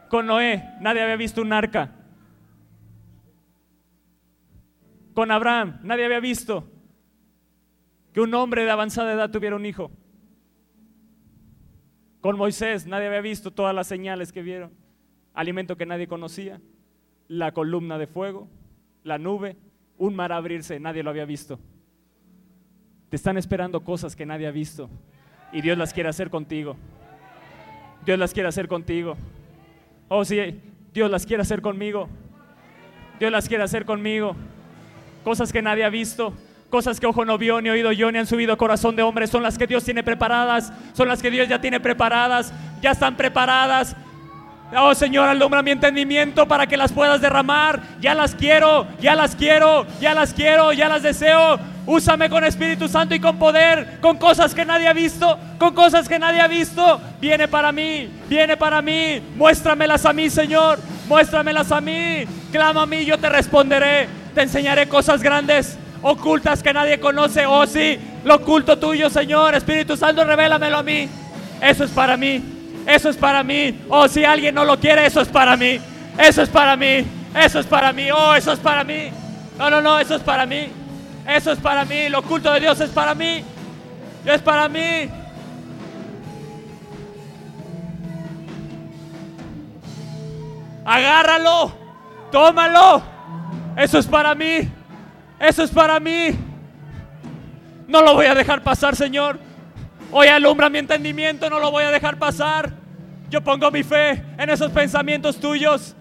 [0.09, 2.02] Con Noé, nadie había visto un arca.
[5.15, 6.65] Con Abraham, nadie había visto
[8.13, 9.91] que un hombre de avanzada edad tuviera un hijo.
[12.21, 14.73] Con Moisés, nadie había visto todas las señales que vieron.
[15.35, 16.61] Alimento que nadie conocía,
[17.29, 18.49] la columna de fuego,
[19.03, 19.57] la nube,
[19.99, 21.59] un mar abrirse, nadie lo había visto.
[23.09, 24.89] Te están esperando cosas que nadie ha visto
[25.53, 26.77] y Dios las quiere hacer contigo.
[28.07, 29.17] Dios las quiere hacer contigo.
[30.09, 30.61] Oh, sí,
[30.93, 32.09] Dios las quiere hacer conmigo.
[33.19, 34.35] Dios las quiere hacer conmigo
[35.25, 36.33] cosas que nadie ha visto,
[36.71, 39.43] cosas que ojo no vio, ni oído yo, ni han subido corazón de hombre, son
[39.43, 43.95] las que Dios tiene preparadas, son las que Dios ya tiene preparadas, ya están preparadas.
[44.75, 47.83] Oh Señor, alumbra mi entendimiento para que las puedas derramar.
[48.01, 51.59] Ya las quiero, ya las quiero, ya las quiero, ya las deseo.
[51.85, 56.09] Úsame con Espíritu Santo y con poder, con cosas que nadie ha visto, con cosas
[56.09, 57.01] que nadie ha visto.
[57.21, 59.21] Viene para mí, viene para mí.
[59.37, 60.79] Muéstramelas a mí, Señor.
[61.07, 62.25] Muéstramelas a mí.
[62.51, 64.22] Clama a mí, yo te responderé.
[64.35, 67.47] Te enseñaré cosas grandes, ocultas que nadie conoce.
[67.47, 69.55] Oh sí, lo oculto tuyo, Señor.
[69.55, 71.09] Espíritu Santo, revélamelo a mí.
[71.61, 72.43] Eso es para mí.
[72.87, 73.79] Eso es para mí.
[73.89, 75.79] Oh, si alguien no lo quiere, eso es para mí.
[76.19, 77.05] Eso es para mí.
[77.35, 78.11] Eso es para mí.
[78.11, 79.11] Oh, eso es para mí.
[79.59, 80.69] No, no, no, eso es para mí.
[81.27, 82.09] Eso es para mí.
[82.09, 83.45] Lo oculto de Dios es para mí.
[84.25, 85.09] Es para mí.
[90.85, 91.73] Agárralo.
[92.31, 93.12] Tómalo.
[93.77, 94.69] Eso es para mí.
[95.39, 96.37] Eso es para mí.
[97.89, 99.39] No lo voy a dejar pasar, Señor.
[100.11, 102.73] Hoy alumbra mi entendimiento, no lo voy a dejar pasar.
[103.31, 105.97] Yo pongo mi fe en esos pensamientos tuyos.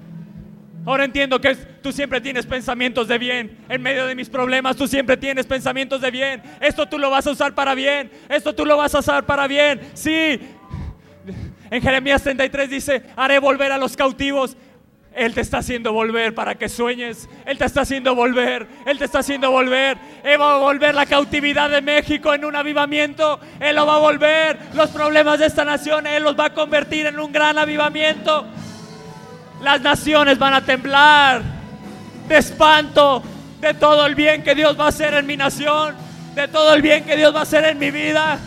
[0.85, 3.57] Ahora entiendo que tú siempre tienes pensamientos de bien.
[3.69, 6.41] En medio de mis problemas tú siempre tienes pensamientos de bien.
[6.59, 8.11] Esto tú lo vas a usar para bien.
[8.29, 9.79] Esto tú lo vas a usar para bien.
[9.93, 10.39] Sí.
[11.69, 14.57] En Jeremías 33 dice, haré volver a los cautivos.
[15.13, 17.27] Él te está haciendo volver para que sueñes.
[17.45, 18.67] Él te está haciendo volver.
[18.85, 19.97] Él te está haciendo volver.
[20.23, 23.39] Él va a volver la cautividad de México en un avivamiento.
[23.59, 24.57] Él lo va a volver.
[24.73, 28.45] Los problemas de esta nación, Él los va a convertir en un gran avivamiento.
[29.61, 31.41] Las naciones van a temblar
[32.27, 33.21] de espanto
[33.59, 35.95] de todo el bien que Dios va a hacer en mi nación,
[36.33, 38.39] de todo el bien que Dios va a hacer en mi vida.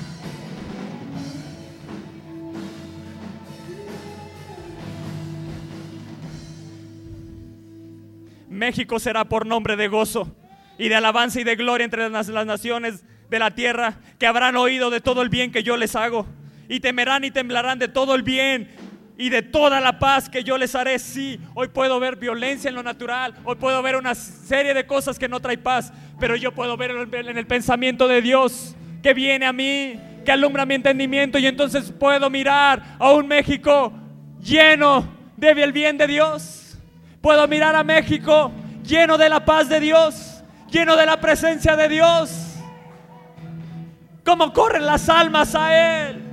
[8.55, 10.35] México será por nombre de gozo
[10.79, 14.91] y de alabanza y de gloria entre las, naciones de la tierra que habrán oído
[14.91, 16.27] de todo el bien que yo les hago
[16.69, 18.71] y temerán y temblarán de todo el bien
[19.17, 20.99] y de toda la paz que yo les haré.
[20.99, 25.19] Sí, hoy puedo ver violencia en lo natural, hoy puedo ver una serie de cosas
[25.19, 29.47] que no trae paz, pero yo puedo ver en el pensamiento de Dios que viene
[29.47, 33.93] a mí, que alumbra mi entendimiento y entonces puedo mirar a un México
[34.41, 36.64] lleno del bien de Dios.
[37.25, 38.53] Puedo mirar a México
[38.85, 42.31] lleno de la paz de Dios, lleno de la presencia de Dios.
[44.25, 46.25] Cómo corren las almas a Él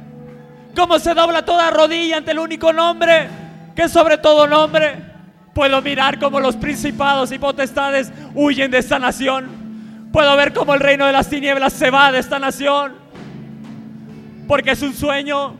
[0.75, 3.27] cómo se dobla toda rodilla ante el único nombre
[3.75, 5.11] que es sobre todo nombre.
[5.53, 10.09] Puedo mirar cómo los principados y potestades huyen de esta nación.
[10.11, 12.93] Puedo ver cómo el reino de las tinieblas se va de esta nación.
[14.47, 15.55] Porque es un sueño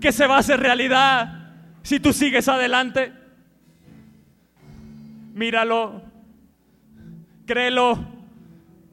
[0.00, 3.17] que se va a hacer realidad si tú sigues adelante.
[5.34, 6.02] Míralo,
[7.46, 7.98] créelo,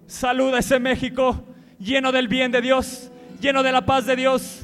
[0.08, 1.44] saluda ese México
[1.80, 4.62] lleno del bien de Dios, lleno de la paz de Dios.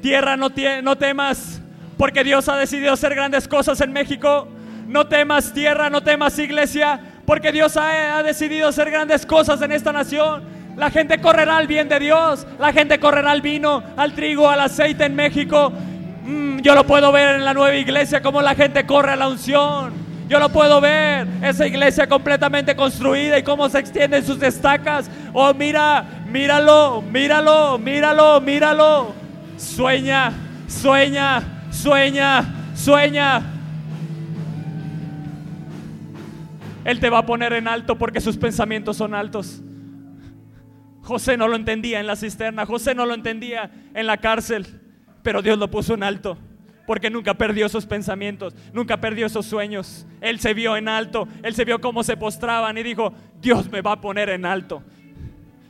[0.00, 0.48] Tierra, no,
[0.82, 1.60] no temas,
[1.96, 4.48] porque Dios ha decidido hacer grandes cosas en México.
[4.86, 9.92] No temas, tierra, no temas, iglesia, porque Dios ha, decidido hacer grandes cosas en esta
[9.92, 10.42] nación.
[10.76, 14.60] La gente correrá al bien de Dios, la gente correrá al vino, al trigo, al
[14.60, 15.72] aceite en México.
[16.24, 19.28] Mm, yo lo puedo ver en la nueva iglesia, como la gente corre a la
[19.28, 19.92] unción.
[20.32, 25.10] Yo lo puedo ver, esa iglesia completamente construida y cómo se extienden sus estacas.
[25.34, 29.14] Oh, mira, míralo, míralo, míralo, míralo.
[29.58, 30.32] Sueña,
[30.66, 33.42] sueña, sueña, sueña.
[36.86, 39.60] Él te va a poner en alto porque sus pensamientos son altos.
[41.02, 44.80] José no lo entendía en la cisterna, José no lo entendía en la cárcel,
[45.22, 46.38] pero Dios lo puso en alto
[46.92, 50.06] porque nunca perdió esos pensamientos, nunca perdió esos sueños.
[50.20, 53.80] Él se vio en alto, él se vio cómo se postraban y dijo, Dios me
[53.80, 54.82] va a poner en alto,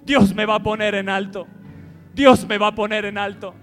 [0.04, 1.46] Dios me va a poner en alto,
[2.12, 3.54] Dios me va a poner en alto.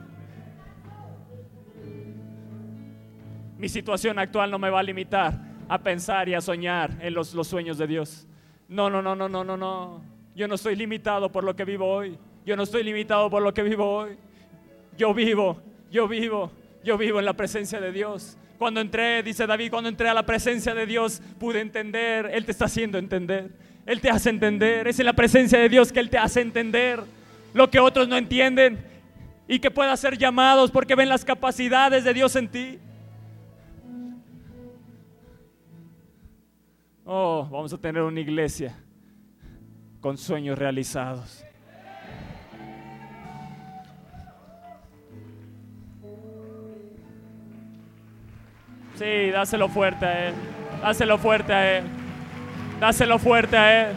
[3.57, 5.37] Mi situación actual no me va a limitar
[5.67, 8.25] a pensar y a soñar en los, los sueños de Dios.
[8.69, 10.01] No, no, no, no, no, no, no.
[10.33, 12.17] Yo no estoy limitado por lo que vivo hoy.
[12.45, 14.17] Yo no estoy limitado por lo que vivo hoy.
[14.97, 16.53] Yo vivo, yo vivo,
[16.83, 18.37] yo vivo en la presencia de Dios.
[18.57, 22.29] Cuando entré, dice David, cuando entré a la presencia de Dios pude entender.
[22.33, 23.51] Él te está haciendo entender.
[23.85, 24.87] Él te hace entender.
[24.87, 27.01] Es en la presencia de Dios que Él te hace entender
[27.53, 28.79] lo que otros no entienden
[29.47, 32.79] y que pueda ser llamados porque ven las capacidades de Dios en ti.
[37.05, 38.77] Oh, vamos a tener una iglesia
[39.99, 41.43] con sueños realizados.
[48.99, 50.33] Sí, dáselo fuerte a Él.
[50.81, 51.83] Dáselo fuerte a Él.
[52.81, 53.95] Dáselo fuerte a Él.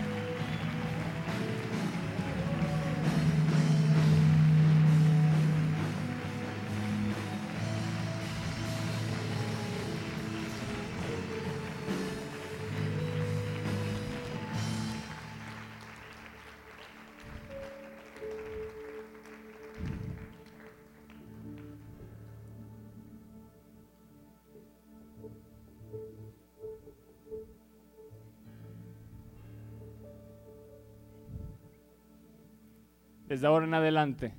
[33.45, 34.35] Ahora en adelante,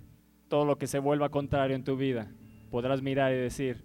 [0.47, 2.31] todo lo que se vuelva contrario en tu vida,
[2.69, 3.83] podrás mirar y decir,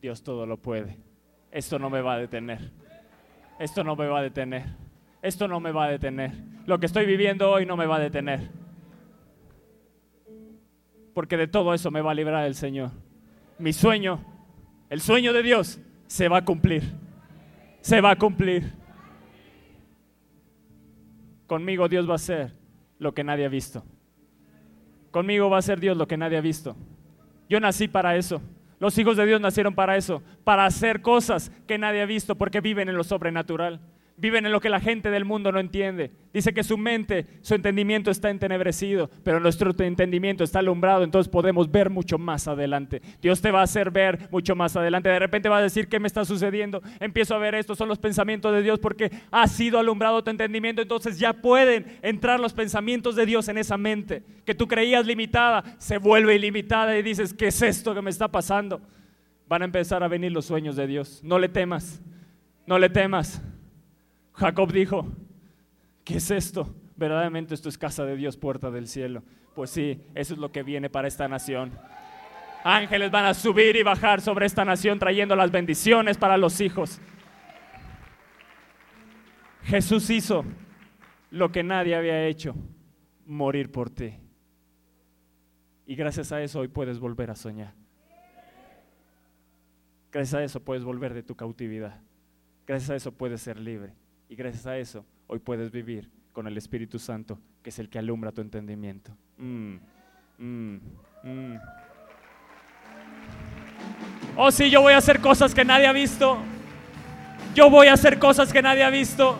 [0.00, 0.98] Dios todo lo puede.
[1.50, 2.72] Esto no me va a detener.
[3.58, 4.64] Esto no me va a detener.
[5.22, 6.32] Esto no me va a detener.
[6.66, 8.50] Lo que estoy viviendo hoy no me va a detener.
[11.14, 12.90] Porque de todo eso me va a librar el Señor.
[13.58, 14.20] Mi sueño,
[14.90, 16.82] el sueño de Dios, se va a cumplir.
[17.80, 18.72] Se va a cumplir.
[21.46, 22.52] Conmigo Dios va a hacer
[22.98, 23.84] lo que nadie ha visto.
[25.14, 26.74] Conmigo va a ser Dios lo que nadie ha visto.
[27.48, 28.42] Yo nací para eso.
[28.80, 32.60] Los hijos de Dios nacieron para eso, para hacer cosas que nadie ha visto porque
[32.60, 33.78] viven en lo sobrenatural
[34.16, 36.12] viven en lo que la gente del mundo no entiende.
[36.32, 41.70] Dice que su mente, su entendimiento está entenebrecido, pero nuestro entendimiento está alumbrado, entonces podemos
[41.70, 43.02] ver mucho más adelante.
[43.20, 45.08] Dios te va a hacer ver mucho más adelante.
[45.08, 46.82] De repente va a decir, ¿qué me está sucediendo?
[47.00, 50.82] Empiezo a ver esto, son los pensamientos de Dios porque ha sido alumbrado tu entendimiento,
[50.82, 55.64] entonces ya pueden entrar los pensamientos de Dios en esa mente que tú creías limitada,
[55.78, 58.80] se vuelve ilimitada y dices, ¿qué es esto que me está pasando?
[59.48, 61.20] Van a empezar a venir los sueños de Dios.
[61.22, 62.02] No le temas,
[62.66, 63.42] no le temas.
[64.34, 65.06] Jacob dijo,
[66.04, 66.74] ¿qué es esto?
[66.96, 69.22] Verdaderamente esto es casa de Dios, puerta del cielo.
[69.54, 71.72] Pues sí, eso es lo que viene para esta nación.
[72.64, 77.00] Ángeles van a subir y bajar sobre esta nación trayendo las bendiciones para los hijos.
[79.64, 80.44] Jesús hizo
[81.30, 82.54] lo que nadie había hecho,
[83.26, 84.14] morir por ti.
[85.86, 87.74] Y gracias a eso hoy puedes volver a soñar.
[90.10, 92.00] Gracias a eso puedes volver de tu cautividad.
[92.66, 93.94] Gracias a eso puedes ser libre.
[94.28, 97.98] Y gracias a eso, hoy puedes vivir con el Espíritu Santo, que es el que
[97.98, 99.16] alumbra tu entendimiento.
[99.36, 99.76] Mm,
[100.38, 100.76] mm,
[101.22, 101.58] mm.
[104.36, 106.38] Oh, sí, yo voy a hacer cosas que nadie ha visto.
[107.54, 109.38] Yo voy a hacer cosas que nadie ha visto.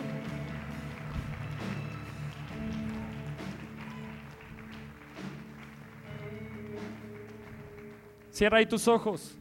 [8.31, 9.37] Cierra ahí tus ojos.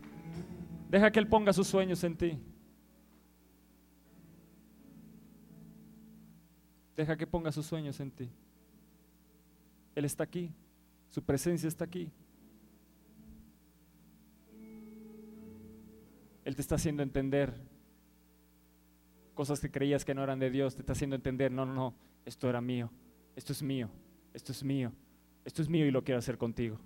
[0.88, 2.38] Deja que Él ponga sus sueños en ti.
[6.96, 8.30] Deja que ponga sus sueños en ti.
[9.94, 10.52] Él está aquí,
[11.10, 12.10] su presencia está aquí.
[16.44, 17.54] Él te está haciendo entender
[19.34, 21.94] cosas que creías que no eran de Dios, te está haciendo entender, no, no, no,
[22.24, 22.90] esto era mío,
[23.34, 23.88] esto es mío,
[24.32, 24.92] esto es mío,
[25.44, 26.78] esto es mío y lo quiero hacer contigo.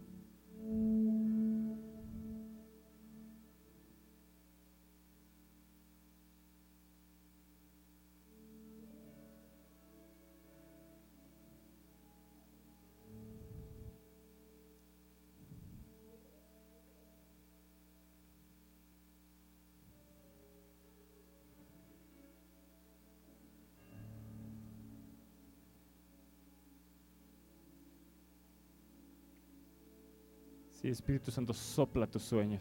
[30.93, 32.57] Espíritu Santo, sopla tus sueños.